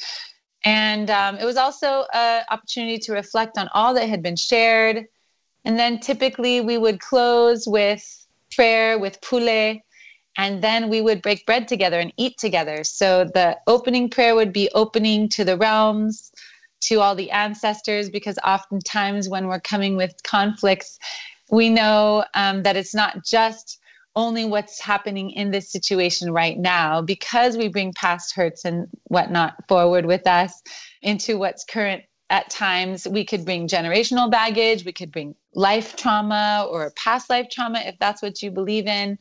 and 0.66 1.10
um, 1.10 1.38
it 1.38 1.46
was 1.46 1.58
also 1.58 2.06
an 2.13 2.44
opportunity 2.50 2.98
to 2.98 3.13
reflect 3.13 3.58
on 3.58 3.70
all 3.74 3.94
that 3.94 4.10
had 4.10 4.22
been 4.22 4.36
shared 4.36 5.08
and 5.66 5.78
then 5.78 6.00
typically 6.00 6.62
we 6.62 6.78
would 6.78 7.00
close 7.00 7.68
with 7.68 8.28
prayer 8.51 8.98
with 8.98 9.22
pule 9.22 9.80
and 10.38 10.62
then 10.63 10.89
we 10.89 11.01
would 11.01 11.22
break 11.22 11.46
bread 11.46 11.68
together 11.68 12.00
and 12.00 12.13
eat 12.18 12.38
together. 12.38 12.84
So 12.84 13.25
the 13.25 13.58
opening 13.68 14.10
prayer 14.10 14.36
would 14.36 14.54
be 14.54 14.70
opening 14.74 15.28
to 15.30 15.44
the 15.44 15.58
realms, 15.58 16.32
to 16.82 17.01
all 17.01 17.13
the 17.13 17.30
ancestors, 17.32 18.10
because 18.10 18.38
oftentimes 18.46 19.28
when 19.28 19.48
we're 19.48 19.60
coming 19.60 19.98
with 19.98 20.13
conflicts, 20.24 20.98
we 21.51 21.70
know 21.70 22.24
um, 22.36 22.63
that 22.63 22.78
it's 22.78 22.96
not 22.96 23.25
just 23.25 23.80
only 24.16 24.46
what's 24.46 24.80
happening 24.82 25.32
in 25.32 25.51
this 25.51 25.72
situation 25.72 26.32
right 26.32 26.58
now, 26.58 27.01
because 27.01 27.58
we 27.58 27.68
bring 27.68 27.94
past 27.94 28.36
hurts 28.36 28.66
and 28.66 28.88
whatnot 29.06 29.56
forward 29.68 30.06
with 30.06 30.28
us 30.28 30.62
into 31.01 31.38
what's 31.38 31.63
current 31.63 32.04
at 32.30 32.50
times 32.50 33.08
we 33.08 33.25
could 33.25 33.44
bring 33.44 33.68
generational 33.68 34.30
baggage, 34.30 34.86
we 34.86 34.92
could 34.92 35.12
bring 35.12 35.34
life 35.56 35.96
trauma 35.96 36.68
or 36.70 36.92
past 36.92 37.30
life 37.30 37.48
trauma 37.51 37.80
if 37.80 37.98
that's 38.00 38.22
what 38.22 38.42
you 38.42 38.51
believe 38.51 38.88
in. 38.88 39.18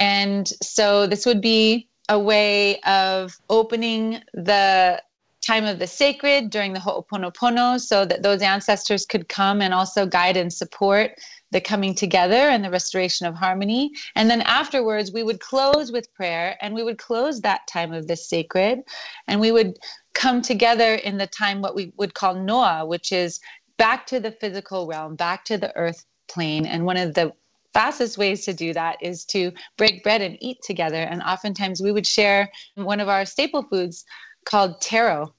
And 0.00 0.50
so 0.62 1.06
this 1.06 1.26
would 1.26 1.40
be 1.40 1.88
a 2.08 2.18
way 2.18 2.80
of 2.82 3.36
opening 3.50 4.22
the 4.32 5.02
time 5.46 5.64
of 5.64 5.78
the 5.78 5.86
sacred 5.86 6.50
during 6.50 6.72
the 6.72 6.80
Ho'oponopono 6.80 7.80
so 7.80 8.04
that 8.04 8.22
those 8.22 8.42
ancestors 8.42 9.06
could 9.06 9.28
come 9.28 9.60
and 9.60 9.74
also 9.74 10.06
guide 10.06 10.36
and 10.36 10.52
support 10.52 11.12
the 11.50 11.60
coming 11.60 11.94
together 11.94 12.34
and 12.34 12.62
the 12.62 12.70
restoration 12.70 13.26
of 13.26 13.34
harmony. 13.34 13.92
And 14.14 14.30
then 14.30 14.42
afterwards, 14.42 15.12
we 15.12 15.22
would 15.22 15.40
close 15.40 15.90
with 15.90 16.12
prayer 16.14 16.56
and 16.60 16.74
we 16.74 16.82
would 16.82 16.98
close 16.98 17.40
that 17.40 17.66
time 17.66 17.92
of 17.92 18.06
the 18.06 18.16
sacred 18.16 18.82
and 19.26 19.40
we 19.40 19.52
would 19.52 19.78
come 20.14 20.42
together 20.42 20.94
in 20.94 21.16
the 21.16 21.26
time 21.26 21.62
what 21.62 21.74
we 21.74 21.92
would 21.96 22.14
call 22.14 22.34
noa, 22.34 22.84
which 22.84 23.12
is 23.12 23.40
back 23.76 24.06
to 24.08 24.20
the 24.20 24.32
physical 24.32 24.86
realm, 24.86 25.14
back 25.14 25.44
to 25.44 25.56
the 25.56 25.74
earth 25.76 26.04
plane. 26.28 26.66
And 26.66 26.84
one 26.84 26.96
of 26.96 27.14
the 27.14 27.32
fastest 27.72 28.18
ways 28.18 28.44
to 28.44 28.52
do 28.52 28.72
that 28.72 28.96
is 29.00 29.24
to 29.26 29.52
break 29.76 30.02
bread 30.02 30.20
and 30.20 30.36
eat 30.40 30.58
together. 30.62 31.02
And 31.02 31.22
oftentimes 31.22 31.80
we 31.80 31.92
would 31.92 32.06
share 32.06 32.50
one 32.74 33.00
of 33.00 33.08
our 33.08 33.24
staple 33.24 33.62
foods 33.62 34.04
called 34.44 34.80
taro 34.80 35.34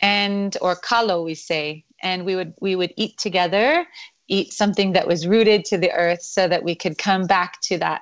and 0.00 0.56
or 0.60 0.74
kalo 0.76 1.22
we 1.22 1.34
say 1.34 1.84
and 2.02 2.24
we 2.24 2.34
would 2.34 2.52
we 2.60 2.76
would 2.76 2.92
eat 2.96 3.16
together 3.18 3.86
eat 4.32 4.52
something 4.52 4.92
that 4.92 5.06
was 5.06 5.26
rooted 5.26 5.64
to 5.66 5.78
the 5.78 5.92
earth 5.92 6.22
so 6.22 6.48
that 6.48 6.64
we 6.64 6.74
could 6.74 6.98
come 6.98 7.26
back 7.26 7.60
to 7.60 7.78
that 7.78 8.00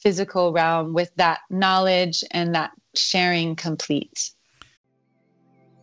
physical 0.00 0.52
realm 0.52 0.92
with 0.92 1.10
that 1.16 1.40
knowledge 1.50 2.24
and 2.32 2.54
that 2.54 2.72
sharing 2.94 3.54
complete 3.54 4.32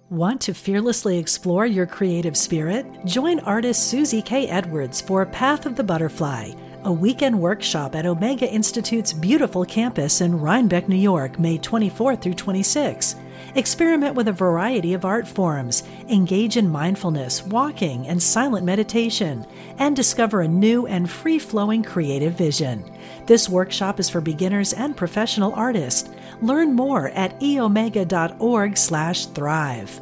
Want 0.09 0.41
to 0.41 0.55
fearlessly 0.55 1.19
explore 1.19 1.67
your 1.67 1.85
creative 1.85 2.35
spirit? 2.35 2.83
Join 3.05 3.39
artist 3.41 3.91
Susie 3.91 4.23
K. 4.23 4.47
Edwards 4.47 4.99
for 4.99 5.23
Path 5.23 5.67
of 5.67 5.75
the 5.75 5.83
Butterfly, 5.83 6.51
a 6.83 6.91
weekend 6.91 7.39
workshop 7.39 7.93
at 7.93 8.07
Omega 8.07 8.51
Institute's 8.51 9.13
beautiful 9.13 9.63
campus 9.65 10.21
in 10.21 10.39
Rhinebeck, 10.39 10.89
New 10.89 10.95
York, 10.95 11.37
May 11.37 11.59
24 11.59 12.15
through 12.15 12.33
26. 12.33 13.17
Experiment 13.55 14.15
with 14.15 14.27
a 14.27 14.33
variety 14.33 14.93
of 14.93 15.05
art 15.05 15.27
forms, 15.27 15.83
engage 16.07 16.57
in 16.57 16.69
mindfulness, 16.69 17.43
walking, 17.43 18.07
and 18.07 18.21
silent 18.21 18.65
meditation, 18.65 19.45
and 19.79 19.95
discover 19.95 20.41
a 20.41 20.47
new 20.47 20.85
and 20.85 21.09
free 21.09 21.39
flowing 21.39 21.81
creative 21.83 22.33
vision. 22.33 22.83
This 23.25 23.49
workshop 23.49 23.99
is 23.99 24.09
for 24.09 24.21
beginners 24.21 24.73
and 24.73 24.95
professional 24.95 25.53
artists. 25.55 26.09
Learn 26.41 26.73
more 26.73 27.09
at 27.09 27.39
eomega.org/thrive. 27.39 30.01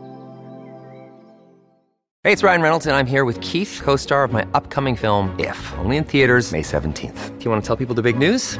Hey, 2.24 2.34
it's 2.34 2.44
Ryan 2.44 2.62
Reynolds, 2.62 2.88
and 2.88 2.96
I'm 2.96 3.06
here 3.06 3.24
with 3.24 3.40
Keith, 3.40 3.80
co-star 3.82 4.26
of 4.26 4.34
my 4.34 4.46
upcoming 4.54 4.98
film 4.98 5.34
If, 5.40 5.74
only 5.78 5.96
in 5.96 6.04
theaters 6.04 6.52
May 6.52 6.62
17th. 6.62 7.38
Do 7.38 7.44
you 7.46 7.50
want 7.50 7.64
to 7.64 7.68
tell 7.68 7.78
people 7.78 7.96
the 7.96 8.02
big 8.02 8.20
news? 8.20 8.60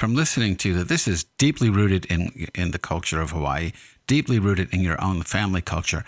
from 0.00 0.14
listening 0.14 0.56
to 0.56 0.72
that 0.72 0.88
this 0.88 1.06
is 1.06 1.24
deeply 1.36 1.68
rooted 1.68 2.06
in 2.06 2.48
in 2.54 2.70
the 2.70 2.78
culture 2.78 3.20
of 3.20 3.32
Hawaii, 3.32 3.72
deeply 4.06 4.38
rooted 4.38 4.72
in 4.72 4.80
your 4.80 4.98
own 4.98 5.20
family 5.22 5.60
culture. 5.60 6.06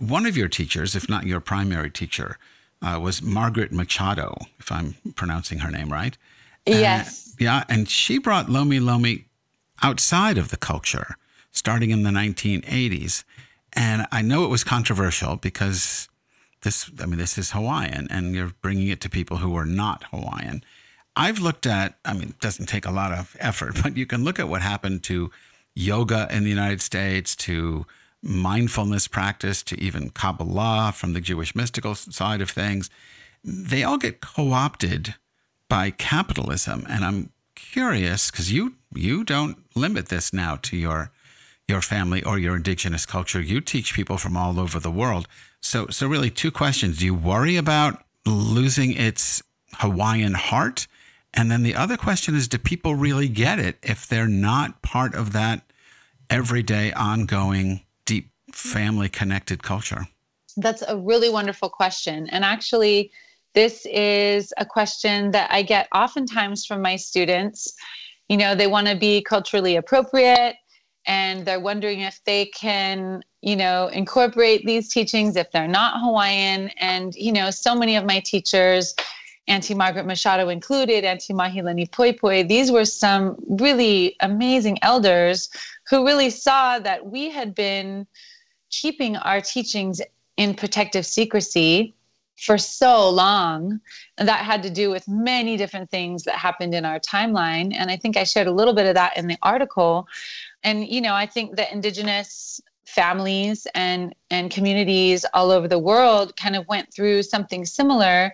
One 0.00 0.24
of 0.24 0.34
your 0.34 0.48
teachers, 0.48 0.96
if 0.96 1.10
not 1.10 1.26
your 1.26 1.40
primary 1.40 1.90
teacher, 1.90 2.38
uh, 2.80 2.98
was 3.02 3.20
Margaret 3.20 3.70
Machado, 3.70 4.38
if 4.58 4.72
I'm 4.72 4.94
pronouncing 5.14 5.58
her 5.58 5.70
name 5.70 5.92
right. 5.92 6.16
Yes. 6.64 7.32
Uh, 7.32 7.44
yeah, 7.44 7.64
and 7.68 7.86
she 7.86 8.16
brought 8.16 8.48
Lomi 8.48 8.80
Lomi 8.80 9.26
outside 9.82 10.38
of 10.38 10.48
the 10.48 10.56
culture, 10.56 11.18
starting 11.52 11.90
in 11.90 12.02
the 12.02 12.10
1980s. 12.10 13.24
And 13.74 14.06
I 14.10 14.22
know 14.22 14.44
it 14.44 14.48
was 14.48 14.64
controversial 14.64 15.36
because 15.36 16.08
this, 16.62 16.90
I 16.98 17.04
mean, 17.04 17.18
this 17.18 17.36
is 17.36 17.50
Hawaiian, 17.50 18.08
and 18.10 18.34
you're 18.34 18.54
bringing 18.62 18.88
it 18.88 19.02
to 19.02 19.10
people 19.10 19.36
who 19.38 19.54
are 19.54 19.66
not 19.66 20.04
Hawaiian. 20.04 20.64
I've 21.16 21.38
looked 21.38 21.66
at, 21.66 21.96
I 22.04 22.12
mean, 22.12 22.30
it 22.30 22.40
doesn't 22.40 22.66
take 22.66 22.86
a 22.86 22.90
lot 22.90 23.12
of 23.12 23.36
effort, 23.38 23.76
but 23.82 23.96
you 23.96 24.06
can 24.06 24.24
look 24.24 24.38
at 24.38 24.48
what 24.48 24.62
happened 24.62 25.02
to 25.04 25.30
yoga 25.74 26.28
in 26.30 26.44
the 26.44 26.50
United 26.50 26.80
States, 26.80 27.34
to 27.36 27.86
mindfulness 28.22 29.06
practice, 29.06 29.62
to 29.64 29.80
even 29.80 30.10
Kabbalah 30.10 30.92
from 30.94 31.12
the 31.12 31.20
Jewish 31.20 31.54
mystical 31.54 31.94
side 31.94 32.40
of 32.40 32.50
things. 32.50 32.90
They 33.42 33.82
all 33.82 33.98
get 33.98 34.20
co 34.20 34.52
opted 34.52 35.14
by 35.68 35.90
capitalism. 35.90 36.86
And 36.88 37.04
I'm 37.04 37.30
curious 37.54 38.30
because 38.30 38.52
you, 38.52 38.74
you 38.94 39.24
don't 39.24 39.58
limit 39.74 40.08
this 40.08 40.32
now 40.32 40.56
to 40.62 40.76
your, 40.76 41.10
your 41.68 41.82
family 41.82 42.22
or 42.22 42.38
your 42.38 42.56
indigenous 42.56 43.04
culture. 43.04 43.40
You 43.40 43.60
teach 43.60 43.94
people 43.94 44.16
from 44.16 44.36
all 44.36 44.58
over 44.58 44.78
the 44.78 44.90
world. 44.90 45.28
So, 45.60 45.88
so 45.88 46.06
really, 46.06 46.30
two 46.30 46.50
questions. 46.50 46.98
Do 46.98 47.04
you 47.04 47.14
worry 47.14 47.56
about 47.56 48.04
losing 48.26 48.92
its 48.92 49.42
Hawaiian 49.74 50.34
heart? 50.34 50.86
And 51.34 51.50
then 51.50 51.62
the 51.62 51.74
other 51.74 51.96
question 51.96 52.34
is 52.34 52.48
do 52.48 52.58
people 52.58 52.94
really 52.94 53.28
get 53.28 53.58
it 53.58 53.76
if 53.82 54.06
they're 54.06 54.28
not 54.28 54.80
part 54.82 55.14
of 55.14 55.32
that 55.32 55.62
everyday, 56.30 56.92
ongoing, 56.92 57.82
deep 58.06 58.30
family 58.52 59.08
connected 59.08 59.62
culture? 59.62 60.06
That's 60.56 60.82
a 60.86 60.96
really 60.96 61.28
wonderful 61.28 61.68
question. 61.68 62.28
And 62.30 62.44
actually, 62.44 63.10
This 63.54 63.86
is 63.86 64.52
a 64.58 64.66
question 64.66 65.30
that 65.30 65.50
I 65.50 65.62
get 65.62 65.88
oftentimes 65.94 66.66
from 66.66 66.82
my 66.82 66.96
students. 66.96 67.72
You 68.28 68.36
know, 68.36 68.54
they 68.54 68.66
want 68.66 68.88
to 68.88 68.96
be 68.96 69.22
culturally 69.22 69.76
appropriate 69.76 70.56
and 71.06 71.46
they're 71.46 71.60
wondering 71.60 72.00
if 72.00 72.20
they 72.26 72.46
can, 72.46 73.22
you 73.42 73.54
know, 73.54 73.88
incorporate 73.88 74.66
these 74.66 74.92
teachings 74.92 75.36
if 75.36 75.50
they're 75.52 75.68
not 75.68 76.00
Hawaiian. 76.00 76.70
And, 76.80 77.14
you 77.14 77.30
know, 77.30 77.50
so 77.50 77.76
many 77.76 77.94
of 77.94 78.04
my 78.04 78.20
teachers, 78.20 78.94
Auntie 79.46 79.74
Margaret 79.74 80.06
Machado 80.06 80.48
included, 80.48 81.04
Auntie 81.04 81.34
Mahilani 81.34 81.88
Poipoi, 81.90 82.48
these 82.48 82.70
were 82.70 82.84
some 82.84 83.36
really 83.48 84.16
amazing 84.20 84.78
elders 84.82 85.50
who 85.88 86.06
really 86.06 86.30
saw 86.30 86.78
that 86.78 87.06
we 87.06 87.30
had 87.30 87.54
been 87.54 88.06
keeping 88.70 89.16
our 89.16 89.40
teachings 89.40 90.00
in 90.36 90.54
protective 90.54 91.06
secrecy 91.06 91.94
for 92.36 92.58
so 92.58 93.08
long. 93.08 93.80
And 94.18 94.28
that 94.28 94.44
had 94.44 94.62
to 94.64 94.70
do 94.70 94.90
with 94.90 95.06
many 95.06 95.56
different 95.56 95.90
things 95.90 96.24
that 96.24 96.34
happened 96.34 96.74
in 96.74 96.84
our 96.84 96.98
timeline. 96.98 97.74
And 97.76 97.90
I 97.90 97.96
think 97.96 98.16
I 98.16 98.24
shared 98.24 98.46
a 98.46 98.52
little 98.52 98.74
bit 98.74 98.86
of 98.86 98.94
that 98.94 99.16
in 99.16 99.28
the 99.28 99.38
article. 99.42 100.08
And, 100.62 100.88
you 100.88 101.00
know, 101.00 101.14
I 101.14 101.26
think 101.26 101.56
that 101.56 101.72
Indigenous 101.72 102.60
families 102.86 103.66
and, 103.74 104.14
and 104.30 104.50
communities 104.50 105.24
all 105.34 105.50
over 105.50 105.68
the 105.68 105.78
world 105.78 106.36
kind 106.36 106.56
of 106.56 106.66
went 106.68 106.92
through 106.92 107.22
something 107.22 107.64
similar. 107.64 108.32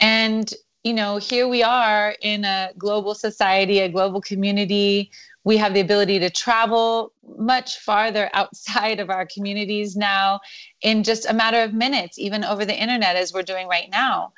And, 0.00 0.52
you 0.84 0.94
know, 0.94 1.16
here 1.16 1.48
we 1.48 1.62
are 1.62 2.14
in 2.20 2.44
a 2.44 2.70
global 2.78 3.14
society, 3.14 3.80
a 3.80 3.88
global 3.88 4.20
community 4.20 5.10
we 5.48 5.56
have 5.56 5.72
the 5.72 5.80
ability 5.80 6.18
to 6.18 6.28
travel 6.28 7.10
much 7.38 7.78
farther 7.78 8.28
outside 8.34 9.00
of 9.00 9.08
our 9.08 9.24
communities 9.24 9.96
now 9.96 10.40
in 10.82 11.02
just 11.02 11.24
a 11.26 11.32
matter 11.32 11.62
of 11.62 11.72
minutes, 11.72 12.18
even 12.18 12.44
over 12.44 12.66
the 12.66 12.78
internet, 12.78 13.16
as 13.16 13.32
we're 13.32 13.42
doing 13.42 13.66
right 13.66 13.88
now. 13.90 14.30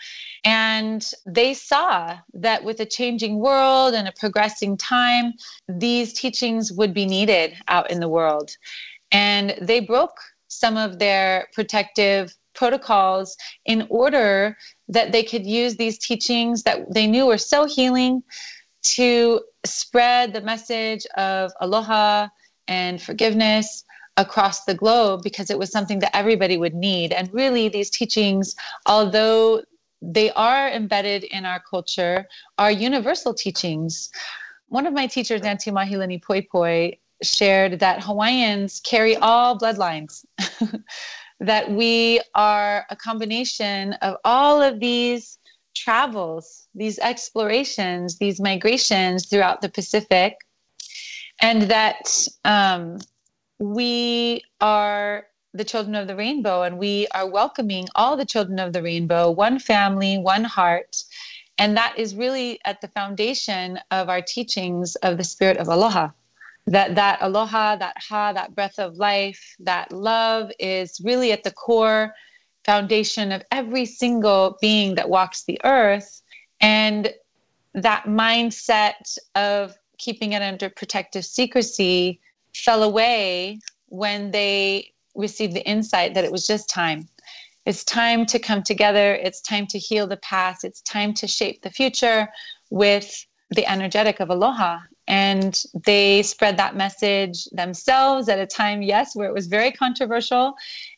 And 0.44 1.05
they 1.27 1.53
saw 1.53 2.16
that 2.35 2.62
with 2.62 2.79
a 2.79 2.87
changing 2.87 3.40
world 3.40 3.92
and 3.92 4.07
a 4.07 4.12
progressing 4.12 4.77
time, 4.77 5.33
these 5.68 6.12
teachings 6.12 6.70
would 6.70 6.94
be 6.94 7.07
needed 7.07 7.57
out 7.66 7.90
in 7.90 7.99
the 7.99 8.09
world. 8.09 8.53
And 9.11 9.57
they 9.61 9.81
broke 9.81 10.20
some 10.46 10.77
of 10.77 11.01
their 11.01 11.49
protective 11.53 12.37
protocols 12.55 13.37
in 13.64 13.87
order 13.90 14.57
that 14.90 15.12
they 15.12 15.22
could 15.22 15.46
use 15.46 15.76
these 15.76 15.98
teachings 15.98 16.62
that 16.64 16.92
they 16.92 17.07
knew 17.07 17.26
were 17.26 17.38
so 17.38 17.66
healing 17.66 18.22
to 18.83 19.40
spread 19.64 20.33
the 20.33 20.40
message 20.40 21.07
of 21.16 21.53
aloha 21.61 22.29
and 22.68 23.00
forgiveness 23.00 23.85
across 24.16 24.64
the 24.64 24.74
globe 24.74 25.22
because 25.22 25.50
it 25.50 25.59
was 25.59 25.70
something 25.70 25.98
that 26.00 26.14
everybody 26.14 26.57
would 26.57 26.74
need. 26.74 27.12
And 27.12 27.33
really, 27.33 27.68
these 27.68 27.90
teachings, 27.90 28.55
although 28.87 29.62
they 30.03 30.31
are 30.33 30.68
embedded 30.68 31.24
in 31.24 31.44
our 31.44 31.61
culture, 31.61 32.26
are 32.59 32.70
universal 32.70 33.35
teachings. 33.35 34.11
One 34.68 34.87
of 34.87 34.92
my 34.92 35.07
teachers, 35.07 35.42
Auntie 35.42 35.70
Mahilani 35.70 36.22
Poipoi, 36.22 36.98
shared 37.22 37.81
that 37.81 38.03
Hawaiians 38.03 38.81
carry 38.81 39.16
all 39.16 39.59
bloodlines, 39.59 40.24
that 41.40 41.70
we 41.70 42.20
are 42.35 42.87
a 42.90 42.96
combination 42.96 43.94
of 43.94 44.16
all 44.24 44.61
of 44.62 44.79
these 44.79 45.38
travels, 45.74 46.68
these 46.74 46.98
explorations, 46.98 48.18
these 48.18 48.40
migrations 48.40 49.26
throughout 49.26 49.62
the 49.62 49.68
Pacific, 49.68 50.37
and 51.40 51.62
that 51.62 52.26
um, 52.44 52.98
we 53.59 54.42
are 54.61 55.26
the 55.53 55.64
children 55.64 55.94
of 55.94 56.07
the 56.07 56.14
rainbow 56.14 56.62
and 56.62 56.79
we 56.79 57.09
are 57.09 57.29
welcoming 57.29 57.88
all 57.94 58.16
the 58.16 58.24
children 58.24 58.59
of 58.59 58.72
the 58.72 58.83
rainbow, 58.83 59.31
one 59.31 59.59
family, 59.59 60.18
one 60.18 60.44
heart. 60.44 61.03
And 61.59 61.76
that 61.76 61.98
is 61.98 62.14
really 62.14 62.61
at 62.64 62.81
the 62.81 62.88
foundation 62.88 63.79
of 63.90 64.09
our 64.09 64.22
teachings 64.22 64.94
of 64.96 65.18
the 65.18 65.24
spirit 65.24 65.57
of 65.57 65.68
aloha. 65.68 66.11
That 66.70 66.94
that 66.94 67.18
aloha, 67.20 67.76
that 67.76 67.96
ha, 67.98 68.33
that 68.33 68.54
breath 68.54 68.78
of 68.78 68.96
life, 68.96 69.56
that 69.59 69.90
love 69.90 70.52
is 70.61 71.00
really 71.02 71.33
at 71.33 71.42
the 71.42 71.50
core 71.50 72.14
foundation 72.64 73.33
of 73.33 73.42
every 73.50 73.85
single 73.85 74.56
being 74.61 74.94
that 74.94 75.09
walks 75.09 75.44
the 75.44 75.61
earth. 75.64 76.22
And 76.61 77.12
that 77.74 78.04
mindset 78.04 79.18
of 79.35 79.74
keeping 79.98 80.33
it 80.33 80.42
under 80.42 80.70
protective 80.70 81.24
secrecy 81.24 82.20
fell 82.54 82.85
away 82.85 83.59
when 83.88 84.30
they 84.30 84.92
received 85.16 85.54
the 85.54 85.66
insight 85.68 86.14
that 86.14 86.24
it 86.24 86.30
was 86.30 86.46
just 86.46 86.68
time. 86.70 87.09
It's 87.66 87.83
time 87.85 88.26
to 88.26 88.38
come 88.38 88.62
together. 88.62 89.14
It's 89.16 89.40
time 89.40 89.66
to 89.68 89.78
heal 89.78 90.06
the 90.06 90.16
past. 90.18 90.64
It's 90.64 90.80
time 90.83 91.14
to 91.14 91.26
shape 91.26 91.62
the 91.62 91.70
future 91.70 92.28
with 92.70 93.26
the 93.50 93.66
energetic 93.70 94.20
of 94.20 94.30
aloha. 94.30 94.78
And 95.11 95.61
they 95.85 96.23
spread 96.23 96.57
that 96.59 96.77
message 96.77 97.46
themselves 97.46 98.29
at 98.29 98.38
a 98.38 98.46
time, 98.46 98.81
yes, 98.81 99.16
where 99.16 99.29
it 99.29 99.35
was 99.35 99.49
very 99.49 99.73
controversial 99.73 100.55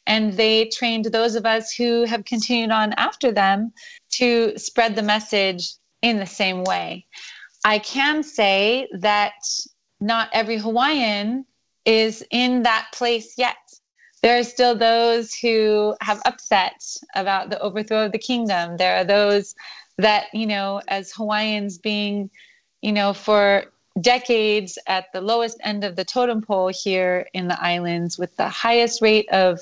and 0.07 0.35
they 0.35 0.67
trained 0.67 1.07
those 1.07 1.35
of 1.35 1.47
us 1.47 1.73
who 1.73 2.05
have 2.05 2.27
continued 2.27 2.71
on 2.71 2.93
after 2.95 3.33
them 3.33 3.73
to 4.11 4.53
spread 4.59 4.97
the 4.97 5.03
message 5.03 5.77
in 6.03 6.19
the 6.19 6.27
same 6.27 6.63
way. 6.65 7.07
I 7.65 7.79
can 7.79 8.23
say 8.23 8.87
that 8.99 9.33
not 9.99 10.29
every 10.35 10.59
Hawaiian 10.59 11.47
is 11.87 12.23
in 12.31 12.65
that 12.65 12.89
place 12.93 13.39
yet. 13.39 13.57
There 14.23 14.39
are 14.39 14.45
still 14.45 14.75
those 14.75 15.35
who 15.35 15.97
have 16.03 16.21
upset 16.27 16.85
about 17.15 17.49
the 17.49 17.61
overthrow 17.61 18.05
of 18.05 18.13
the 18.13 18.19
kingdom. 18.19 18.77
There 18.77 18.95
are 18.97 19.05
those 19.05 19.55
that, 19.97 20.27
you 20.35 20.47
know, 20.47 20.83
as 20.89 21.13
Hawaiians 21.13 21.79
being, 21.79 22.29
you 22.83 22.93
know, 22.93 23.15
for 23.15 23.73
decades 24.01 24.79
at 24.87 25.13
the 25.13 25.21
lowest 25.21 25.59
end 25.63 25.85
of 25.85 25.97
the 25.97 26.05
totem 26.05 26.41
pole 26.41 26.69
here 26.69 27.27
in 27.35 27.49
the 27.49 27.63
islands 27.63 28.19
with 28.19 28.35
the 28.37 28.49
highest 28.49 29.03
rate 29.03 29.29
of 29.31 29.61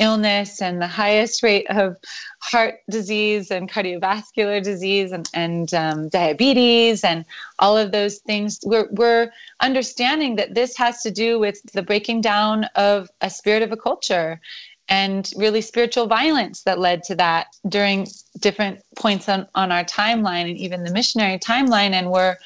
illness 0.00 0.62
and 0.62 0.80
the 0.80 0.86
highest 0.86 1.42
rate 1.42 1.66
of 1.70 1.94
heart 2.40 2.80
disease 2.88 3.50
and 3.50 3.70
cardiovascular 3.70 4.62
disease 4.62 5.12
and, 5.12 5.28
and 5.34 5.74
um, 5.74 6.08
diabetes 6.08 7.04
and 7.04 7.24
all 7.58 7.76
of 7.76 7.92
those 7.92 8.18
things. 8.18 8.58
We're, 8.64 8.88
we're 8.92 9.30
understanding 9.60 10.36
that 10.36 10.54
this 10.54 10.76
has 10.78 11.02
to 11.02 11.10
do 11.10 11.38
with 11.38 11.62
the 11.74 11.82
breaking 11.82 12.22
down 12.22 12.64
of 12.76 13.10
a 13.20 13.28
spirit 13.28 13.62
of 13.62 13.72
a 13.72 13.76
culture 13.76 14.40
and 14.88 15.30
really 15.36 15.60
spiritual 15.60 16.06
violence 16.06 16.62
that 16.62 16.80
led 16.80 17.04
to 17.04 17.14
that 17.14 17.54
during 17.68 18.08
different 18.40 18.80
points 18.96 19.28
on, 19.28 19.46
on 19.54 19.70
our 19.70 19.84
timeline 19.84 20.48
and 20.48 20.56
even 20.56 20.82
the 20.82 20.92
missionary 20.92 21.38
timeline. 21.38 21.92
And 21.92 22.10
we're, 22.10 22.36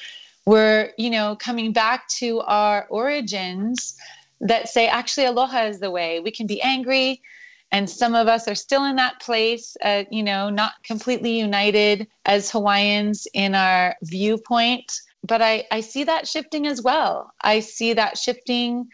we're, 0.45 0.91
you 0.97 1.09
know, 1.09 1.35
coming 1.39 1.71
back 1.73 2.07
to 2.19 2.41
our 2.41 2.85
origins 2.89 3.97
that 4.41 4.69
say 4.69 4.87
actually 4.87 5.25
aloha 5.25 5.65
is 5.65 5.79
the 5.79 5.91
way. 5.91 6.19
We 6.19 6.31
can 6.31 6.47
be 6.47 6.61
angry, 6.61 7.21
and 7.71 7.89
some 7.89 8.15
of 8.15 8.27
us 8.27 8.47
are 8.47 8.55
still 8.55 8.85
in 8.85 8.95
that 8.97 9.19
place 9.21 9.75
uh, 9.83 10.03
you 10.11 10.23
know 10.23 10.49
not 10.49 10.73
completely 10.83 11.37
united 11.37 12.07
as 12.25 12.51
hawaiians 12.51 13.27
in 13.33 13.55
our 13.55 13.95
viewpoint. 14.03 14.91
But 15.27 15.41
I, 15.41 15.65
I 15.71 15.81
see 15.81 16.03
that 16.03 16.27
shifting 16.27 16.67
as 16.67 16.83
well. 16.83 17.33
I 17.41 17.59
see 17.59 17.93
that 17.93 18.17
shifting 18.17 18.87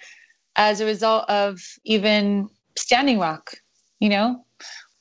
as 0.56 0.80
a 0.80 0.86
result 0.86 1.30
of 1.30 1.60
even 1.84 2.50
standing 2.78 3.20
rock 3.20 3.52
you 4.00 4.10
know 4.10 4.46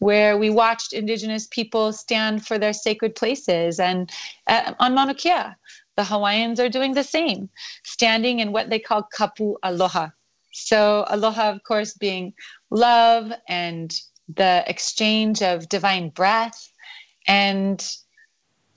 where 0.01 0.39
we 0.39 0.49
watched 0.51 0.93
indigenous 0.93 1.47
people 1.49 1.93
stand 1.93 2.45
for 2.47 2.59
their 2.59 2.73
sacred 2.73 3.15
places 3.15 3.79
and 3.79 4.11
uh, 4.47 4.73
on 4.79 4.95
mauna 4.95 5.15
kea 5.15 5.45
the 6.01 6.05
hawaiians 6.05 6.59
are 6.59 6.71
doing 6.71 6.95
the 6.95 7.05
same 7.05 7.51
standing 7.85 8.41
in 8.41 8.53
what 8.53 8.71
they 8.71 8.79
call 8.79 9.07
kapu 9.15 9.57
aloha. 9.63 10.09
So 10.51 11.05
aloha 11.09 11.51
of 11.51 11.63
course 11.63 11.93
being 11.93 12.33
love 12.71 13.31
and 13.49 13.95
the 14.35 14.65
exchange 14.67 15.43
of 15.43 15.69
divine 15.69 16.09
breath 16.09 16.61
and 17.27 17.79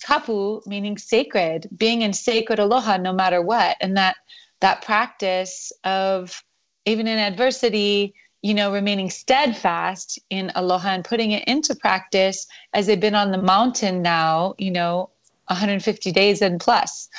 kapu 0.05 0.61
meaning 0.67 0.97
sacred 0.97 1.69
being 1.77 2.01
in 2.01 2.11
sacred 2.11 2.59
aloha 2.59 2.97
no 2.97 3.13
matter 3.13 3.41
what. 3.41 3.77
And 3.79 3.95
that 3.95 4.17
that 4.59 4.81
practice 4.81 5.71
of 5.85 6.43
even 6.85 7.07
in 7.07 7.17
adversity 7.17 8.13
you 8.41 8.53
know 8.53 8.73
remaining 8.73 9.09
steadfast 9.09 10.19
in 10.29 10.51
aloha 10.55 10.89
and 10.89 11.05
putting 11.05 11.31
it 11.31 11.47
into 11.47 11.73
practice 11.73 12.45
as 12.73 12.85
they've 12.85 13.07
been 13.07 13.15
on 13.23 13.31
the 13.31 13.41
mountain 13.41 14.01
now 14.01 14.53
you 14.57 14.71
know 14.71 15.09
150 15.47 16.11
days 16.11 16.41
and 16.41 16.59
plus 16.59 17.09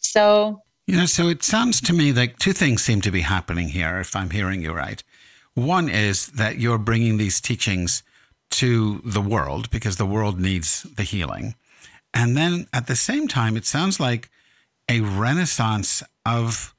so 0.00 0.62
you 0.86 0.96
know 0.96 1.06
so 1.06 1.28
it 1.28 1.42
sounds 1.42 1.80
to 1.80 1.92
me 1.92 2.12
like 2.12 2.38
two 2.38 2.52
things 2.52 2.82
seem 2.82 3.00
to 3.00 3.10
be 3.10 3.22
happening 3.22 3.68
here 3.68 3.98
if 3.98 4.14
i'm 4.14 4.30
hearing 4.30 4.62
you 4.62 4.72
right 4.72 5.02
one 5.54 5.88
is 5.88 6.26
that 6.28 6.58
you're 6.58 6.78
bringing 6.78 7.16
these 7.16 7.40
teachings 7.40 8.02
to 8.50 9.00
the 9.04 9.20
world 9.20 9.70
because 9.70 9.96
the 9.96 10.06
world 10.06 10.38
needs 10.38 10.82
the 10.82 11.04
healing. 11.04 11.54
And 12.12 12.36
then 12.36 12.66
at 12.72 12.86
the 12.86 12.96
same 12.96 13.28
time, 13.28 13.56
it 13.56 13.64
sounds 13.64 13.98
like 13.98 14.30
a 14.88 15.00
renaissance 15.00 16.02
of 16.26 16.74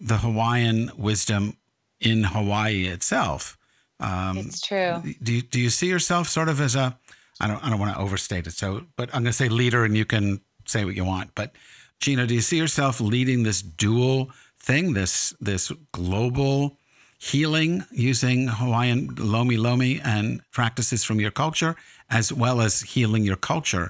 the 0.00 0.18
Hawaiian 0.18 0.90
wisdom 0.96 1.56
in 2.00 2.24
Hawaii 2.24 2.86
itself. 2.86 3.58
Um, 4.00 4.38
it's 4.38 4.60
true. 4.60 5.02
Do 5.22 5.32
you, 5.32 5.42
do 5.42 5.60
you 5.60 5.70
see 5.70 5.88
yourself 5.88 6.28
sort 6.28 6.48
of 6.48 6.60
as 6.60 6.76
a 6.76 6.98
I 7.40 7.46
don't 7.46 7.62
I 7.64 7.70
don't 7.70 7.78
want 7.78 7.94
to 7.94 8.00
overstate 8.00 8.46
it. 8.46 8.52
So, 8.52 8.84
but 8.96 9.08
I'm 9.14 9.22
going 9.22 9.32
to 9.32 9.32
say 9.32 9.48
leader, 9.48 9.84
and 9.84 9.96
you 9.96 10.04
can 10.04 10.40
say 10.66 10.84
what 10.84 10.94
you 10.94 11.04
want. 11.04 11.34
But 11.34 11.54
Gina, 12.00 12.26
do 12.26 12.34
you 12.34 12.40
see 12.40 12.58
yourself 12.58 13.00
leading 13.00 13.42
this 13.42 13.62
dual 13.62 14.30
thing, 14.60 14.92
this 14.92 15.34
this 15.40 15.72
global 15.92 16.78
healing 17.20 17.84
using 17.90 18.46
Hawaiian 18.46 19.14
lomi 19.18 19.56
lomi 19.56 20.00
and 20.04 20.40
practices 20.52 21.04
from 21.04 21.20
your 21.20 21.32
culture, 21.32 21.76
as 22.10 22.32
well 22.32 22.60
as 22.60 22.80
healing 22.80 23.24
your 23.24 23.36
culture? 23.36 23.88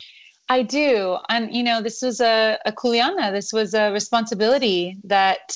I 0.49 0.63
do. 0.63 1.19
And, 1.29 1.55
you 1.55 1.63
know, 1.63 1.83
this 1.83 2.01
was 2.01 2.21
a, 2.21 2.59
a 2.65 2.73
kuleana. 2.73 3.31
This 3.31 3.53
was 3.53 3.75
a 3.75 3.93
responsibility 3.93 4.97
that 5.05 5.55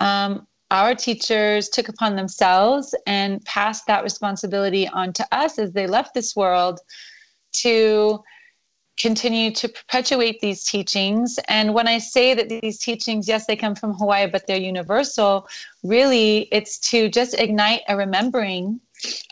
um, 0.00 0.46
our 0.70 0.94
teachers 0.94 1.70
took 1.70 1.88
upon 1.88 2.14
themselves 2.14 2.94
and 3.06 3.42
passed 3.46 3.86
that 3.86 4.02
responsibility 4.02 4.86
on 4.88 5.14
to 5.14 5.26
us 5.32 5.58
as 5.58 5.72
they 5.72 5.86
left 5.86 6.12
this 6.12 6.36
world 6.36 6.80
to 7.62 8.22
continue 8.98 9.50
to 9.52 9.68
perpetuate 9.68 10.40
these 10.40 10.64
teachings. 10.64 11.38
And 11.48 11.72
when 11.72 11.86
I 11.86 11.98
say 11.98 12.34
that 12.34 12.48
these 12.48 12.78
teachings, 12.78 13.28
yes, 13.28 13.46
they 13.46 13.56
come 13.56 13.74
from 13.74 13.94
Hawaii, 13.94 14.26
but 14.26 14.46
they're 14.46 14.56
universal, 14.56 15.48
really 15.84 16.48
it's 16.50 16.78
to 16.90 17.08
just 17.08 17.34
ignite 17.34 17.82
a 17.88 17.96
remembering 17.96 18.80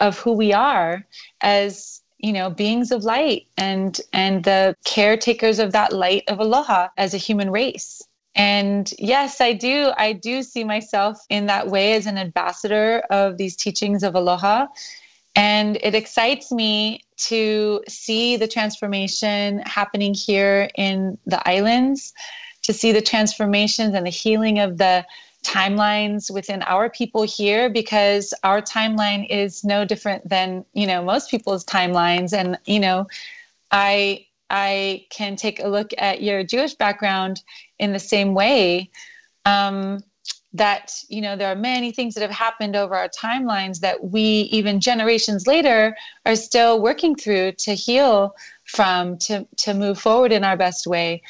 of 0.01 0.19
who 0.19 0.33
we 0.33 0.53
are 0.53 1.05
as 1.41 2.03
you 2.19 2.33
know 2.33 2.49
beings 2.49 2.91
of 2.93 3.05
light 3.05 3.47
and 3.57 4.01
and 4.13 4.45
the 4.45 4.75
caretakers 4.85 5.59
of 5.59 5.73
that 5.73 5.93
light 5.93 6.23
of 6.29 6.41
aloha 6.41 6.89
as 6.97 7.13
a 7.13 7.19
human 7.19 7.51
race 7.51 8.03
and 8.35 8.95
yes 8.99 9.41
i 9.41 9.53
do 9.53 9.93
i 9.99 10.13
do 10.13 10.43
see 10.43 10.65
myself 10.65 11.19
in 11.29 11.47
that 11.47 11.69
way 11.69 11.93
as 11.93 12.07
an 12.07 12.17
ambassador 12.17 13.03
of 13.11 13.37
these 13.37 13.57
teachings 13.57 14.03
of 14.03 14.15
aloha 14.15 14.67
and 15.35 15.77
it 15.83 15.95
excites 15.95 16.51
me 16.51 17.01
to 17.17 17.83
see 17.89 18.37
the 18.37 18.49
transformation 18.49 19.63
happening 19.67 20.15
here 20.15 20.69
in 20.77 21.17
the 21.27 21.47
islands 21.49 22.13
to 22.67 22.73
see 22.73 22.91
the 22.91 23.01
transformations 23.01 23.95
and 23.95 24.05
the 24.05 24.11
healing 24.11 24.59
of 24.59 24.77
the 24.77 25.07
timelines 25.45 26.33
within 26.33 26.63
our 26.63 26.91
people 26.91 27.23
here 27.23 27.71
because 27.71 28.35
our 28.43 28.61
timeline 28.61 29.25
is 29.31 29.63
no 29.63 29.85
different 29.85 30.29
than 30.29 30.65
you 30.73 30.87
know 30.87 31.03
most 31.03 31.31
people's 31.31 31.65
timelines. 31.65 32.37
And 32.37 32.59
you 32.67 32.81
know 32.81 33.07
i 33.71 34.27
i 34.51 35.05
can 35.11 35.37
take 35.37 35.61
a 35.61 35.69
look 35.69 35.91
at 35.99 36.23
your 36.23 36.45
jewish 36.45 36.75
background 36.75 37.43
in 37.79 37.93
the 37.93 37.99
same 37.99 38.35
way. 38.35 38.91
Um, 39.45 40.03
that 40.53 41.03
you 41.09 41.21
know 41.21 41.37
there 41.37 41.51
are 41.51 41.57
many 41.57 41.93
things 41.93 42.15
that 42.15 42.23
have 42.23 42.31
happened 42.31 42.77
over 42.77 42.95
our 42.95 43.09
timelines 43.09 43.81
that 43.81 44.03
we 44.05 44.49
even 44.53 44.81
generations 44.81 45.47
later 45.47 45.95
are 46.25 46.37
still 46.37 46.81
working 46.81 47.15
through 47.15 47.53
to 47.53 47.75
heal 47.75 48.35
from 48.65 49.19
to 49.19 49.47
to 49.57 49.75
move 49.75 49.99
forward 49.99 50.33
in 50.33 50.45
our 50.45 50.57
best 50.57 50.87
way 50.87 51.21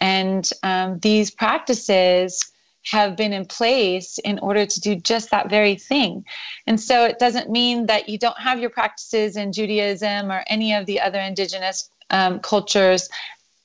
and 0.00 0.50
um, 0.62 0.98
these 1.00 1.30
practices 1.30 2.52
have 2.86 3.16
been 3.16 3.32
in 3.32 3.44
place 3.44 4.18
in 4.18 4.38
order 4.38 4.64
to 4.64 4.80
do 4.80 4.94
just 4.94 5.30
that 5.30 5.50
very 5.50 5.74
thing. 5.74 6.24
And 6.66 6.80
so 6.80 7.04
it 7.04 7.18
doesn't 7.18 7.50
mean 7.50 7.86
that 7.86 8.08
you 8.08 8.16
don't 8.16 8.38
have 8.38 8.60
your 8.60 8.70
practices 8.70 9.36
in 9.36 9.52
Judaism 9.52 10.30
or 10.30 10.44
any 10.46 10.72
of 10.72 10.86
the 10.86 11.00
other 11.00 11.18
indigenous 11.18 11.90
um, 12.10 12.38
cultures 12.38 13.08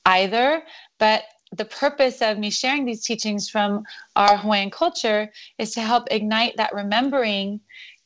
either, 0.06 0.62
but 0.98 1.22
the 1.52 1.64
purpose 1.64 2.22
of 2.22 2.38
me 2.38 2.50
sharing 2.50 2.84
these 2.84 3.04
teachings 3.04 3.48
from 3.48 3.84
our 4.16 4.36
Hawaiian 4.36 4.70
culture 4.70 5.30
is 5.58 5.72
to 5.72 5.80
help 5.80 6.08
ignite 6.10 6.56
that 6.56 6.74
remembering 6.74 7.60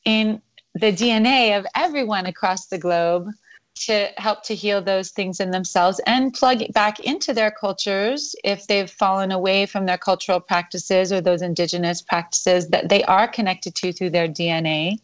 in 0.04 0.40
the 0.74 0.92
DNA 0.92 1.56
of 1.56 1.66
everyone 1.74 2.26
across 2.26 2.66
the 2.66 2.78
globe 2.78 3.28
to 3.76 4.08
help 4.16 4.42
to 4.42 4.54
heal 4.54 4.80
those 4.80 5.10
things 5.10 5.38
in 5.38 5.50
themselves 5.50 6.00
and 6.06 6.32
plug 6.32 6.62
it 6.62 6.72
back 6.72 7.00
into 7.00 7.34
their 7.34 7.50
cultures 7.50 8.34
if 8.42 8.66
they've 8.66 8.90
fallen 8.90 9.32
away 9.32 9.66
from 9.66 9.84
their 9.84 9.98
cultural 9.98 10.40
practices 10.40 11.12
or 11.12 11.20
those 11.20 11.42
indigenous 11.42 12.00
practices 12.00 12.68
that 12.68 12.88
they 12.88 13.04
are 13.04 13.28
connected 13.28 13.74
to 13.74 13.92
through 13.92 14.10
their 14.10 14.28
DNA 14.28 14.98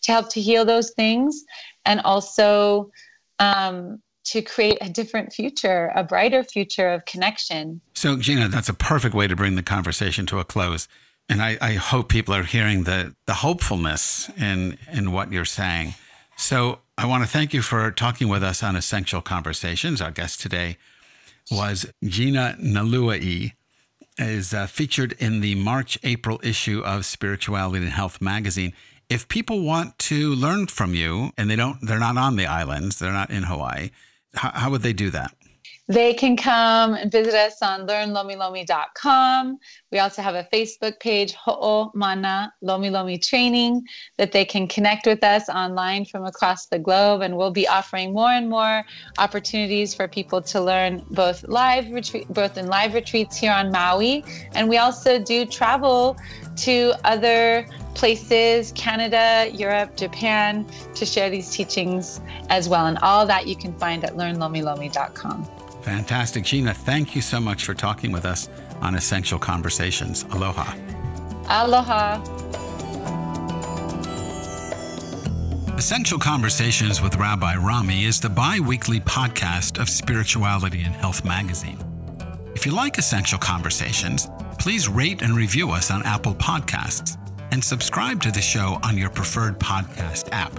to 0.00 0.12
help 0.12 0.30
to 0.30 0.40
heal 0.40 0.64
those 0.64 0.90
things 0.92 1.44
and 1.84 2.00
also 2.00 2.90
um, 3.38 4.00
to 4.26 4.42
create 4.42 4.78
a 4.80 4.88
different 4.88 5.32
future, 5.32 5.92
a 5.94 6.02
brighter 6.02 6.42
future 6.42 6.88
of 6.88 7.04
connection. 7.04 7.80
So, 7.94 8.16
Gina, 8.16 8.48
that's 8.48 8.68
a 8.68 8.74
perfect 8.74 9.14
way 9.14 9.26
to 9.28 9.36
bring 9.36 9.56
the 9.56 9.62
conversation 9.62 10.26
to 10.26 10.38
a 10.38 10.44
close. 10.44 10.88
And 11.28 11.42
I, 11.42 11.58
I 11.60 11.72
hope 11.74 12.08
people 12.08 12.34
are 12.34 12.44
hearing 12.44 12.84
the, 12.84 13.14
the 13.26 13.34
hopefulness 13.34 14.30
in, 14.36 14.78
in 14.92 15.12
what 15.12 15.32
you're 15.32 15.44
saying. 15.44 15.94
So, 16.36 16.80
I 16.98 17.04
want 17.04 17.24
to 17.24 17.28
thank 17.28 17.52
you 17.52 17.60
for 17.60 17.90
talking 17.90 18.28
with 18.28 18.42
us 18.42 18.62
on 18.62 18.74
Essential 18.74 19.20
Conversations. 19.20 20.00
Our 20.00 20.10
guest 20.10 20.40
today 20.40 20.78
was 21.50 21.92
Gina 22.02 22.56
Nalua'i, 22.58 23.52
is 24.18 24.54
uh, 24.54 24.66
featured 24.66 25.12
in 25.18 25.40
the 25.40 25.54
March 25.56 25.98
April 26.02 26.40
issue 26.42 26.82
of 26.84 27.04
Spirituality 27.04 27.84
and 27.84 27.92
Health 27.92 28.20
magazine. 28.20 28.72
If 29.08 29.28
people 29.28 29.62
want 29.62 29.98
to 30.00 30.34
learn 30.34 30.66
from 30.66 30.94
you 30.94 31.32
and 31.36 31.50
they 31.50 31.56
don't, 31.56 31.78
they're 31.82 31.98
not 31.98 32.16
on 32.16 32.36
the 32.36 32.46
islands, 32.46 32.98
they're 32.98 33.12
not 33.12 33.30
in 33.30 33.44
Hawaii, 33.44 33.90
how, 34.36 34.50
how 34.54 34.70
would 34.70 34.82
they 34.82 34.92
do 34.92 35.10
that? 35.10 35.32
They 35.88 36.14
can 36.14 36.36
come 36.36 36.94
and 36.94 37.12
visit 37.12 37.34
us 37.34 37.62
on 37.62 37.86
learnlomilomi.com. 37.86 39.58
We 39.92 40.00
also 40.00 40.20
have 40.20 40.34
a 40.34 40.48
Facebook 40.52 40.98
page, 40.98 41.34
Ho'o 41.34 41.92
Mana 41.94 42.52
Lomi 42.60 42.90
Lomi 42.90 43.18
Training, 43.18 43.86
that 44.18 44.32
they 44.32 44.44
can 44.44 44.66
connect 44.66 45.06
with 45.06 45.22
us 45.22 45.48
online 45.48 46.04
from 46.04 46.24
across 46.24 46.66
the 46.66 46.80
globe. 46.80 47.20
And 47.20 47.36
we'll 47.36 47.52
be 47.52 47.68
offering 47.68 48.12
more 48.12 48.30
and 48.30 48.50
more 48.50 48.84
opportunities 49.18 49.94
for 49.94 50.08
people 50.08 50.42
to 50.42 50.60
learn 50.60 51.04
both 51.10 51.44
live 51.44 51.88
retreat, 51.92 52.26
both 52.30 52.58
in 52.58 52.66
live 52.66 52.92
retreats 52.92 53.36
here 53.36 53.52
on 53.52 53.70
Maui. 53.70 54.24
And 54.56 54.68
we 54.68 54.78
also 54.78 55.20
do 55.20 55.46
travel 55.46 56.16
to 56.56 56.94
other 57.04 57.64
places, 57.96 58.72
Canada, 58.72 59.50
Europe, 59.52 59.96
Japan, 59.96 60.66
to 60.94 61.04
share 61.04 61.30
these 61.30 61.50
teachings 61.50 62.20
as 62.50 62.68
well. 62.68 62.86
And 62.86 62.98
all 62.98 63.26
that 63.26 63.48
you 63.48 63.56
can 63.56 63.72
find 63.78 64.04
at 64.04 64.16
learnlomilomi.com. 64.16 65.44
Fantastic. 65.82 66.44
Gina, 66.44 66.74
thank 66.74 67.16
you 67.16 67.22
so 67.22 67.40
much 67.40 67.64
for 67.64 67.74
talking 67.74 68.12
with 68.12 68.24
us 68.24 68.48
on 68.80 68.94
Essential 68.94 69.38
Conversations. 69.38 70.24
Aloha. 70.30 70.76
Aloha. 71.48 72.22
Essential 75.76 76.18
Conversations 76.18 77.00
with 77.00 77.16
Rabbi 77.16 77.56
Rami 77.56 78.04
is 78.04 78.20
the 78.20 78.28
bi 78.28 78.60
weekly 78.60 79.00
podcast 79.00 79.80
of 79.80 79.88
Spirituality 79.88 80.82
and 80.82 80.94
Health 80.94 81.24
magazine. 81.24 81.78
If 82.54 82.66
you 82.66 82.72
like 82.72 82.98
Essential 82.98 83.38
Conversations, 83.38 84.28
please 84.58 84.88
rate 84.88 85.22
and 85.22 85.36
review 85.36 85.70
us 85.70 85.90
on 85.90 86.02
Apple 86.04 86.34
Podcasts 86.34 87.16
and 87.50 87.62
subscribe 87.62 88.20
to 88.22 88.30
the 88.30 88.40
show 88.40 88.78
on 88.82 88.98
your 88.98 89.10
preferred 89.10 89.58
podcast 89.58 90.28
app. 90.32 90.52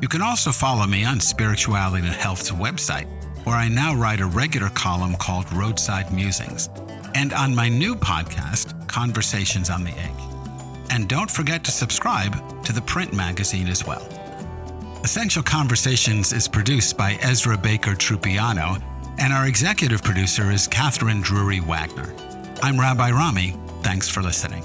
You 0.00 0.08
can 0.08 0.22
also 0.22 0.52
follow 0.52 0.86
me 0.86 1.04
on 1.04 1.20
Spirituality 1.20 2.06
and 2.06 2.14
Health's 2.14 2.50
website 2.50 3.08
where 3.46 3.54
I 3.54 3.68
now 3.68 3.94
write 3.94 4.18
a 4.18 4.26
regular 4.26 4.70
column 4.70 5.14
called 5.14 5.50
Roadside 5.52 6.12
Musings, 6.12 6.68
and 7.14 7.32
on 7.32 7.54
my 7.54 7.68
new 7.68 7.94
podcast, 7.94 8.88
Conversations 8.88 9.70
on 9.70 9.84
the 9.84 9.92
Edge. 9.92 10.90
And 10.90 11.08
don't 11.08 11.30
forget 11.30 11.62
to 11.64 11.70
subscribe 11.70 12.64
to 12.64 12.72
the 12.72 12.82
print 12.82 13.12
magazine 13.12 13.68
as 13.68 13.86
well. 13.86 14.04
Essential 15.04 15.44
Conversations 15.44 16.32
is 16.32 16.48
produced 16.48 16.98
by 16.98 17.12
Ezra 17.22 17.56
Baker 17.56 17.92
Trupiano, 17.92 18.82
and 19.18 19.32
our 19.32 19.46
executive 19.46 20.02
producer 20.02 20.50
is 20.50 20.66
Kathryn 20.66 21.22
Drury 21.22 21.60
Wagner. 21.60 22.12
I'm 22.64 22.80
Rabbi 22.80 23.12
Rami. 23.12 23.54
Thanks 23.82 24.08
for 24.08 24.22
listening. 24.22 24.64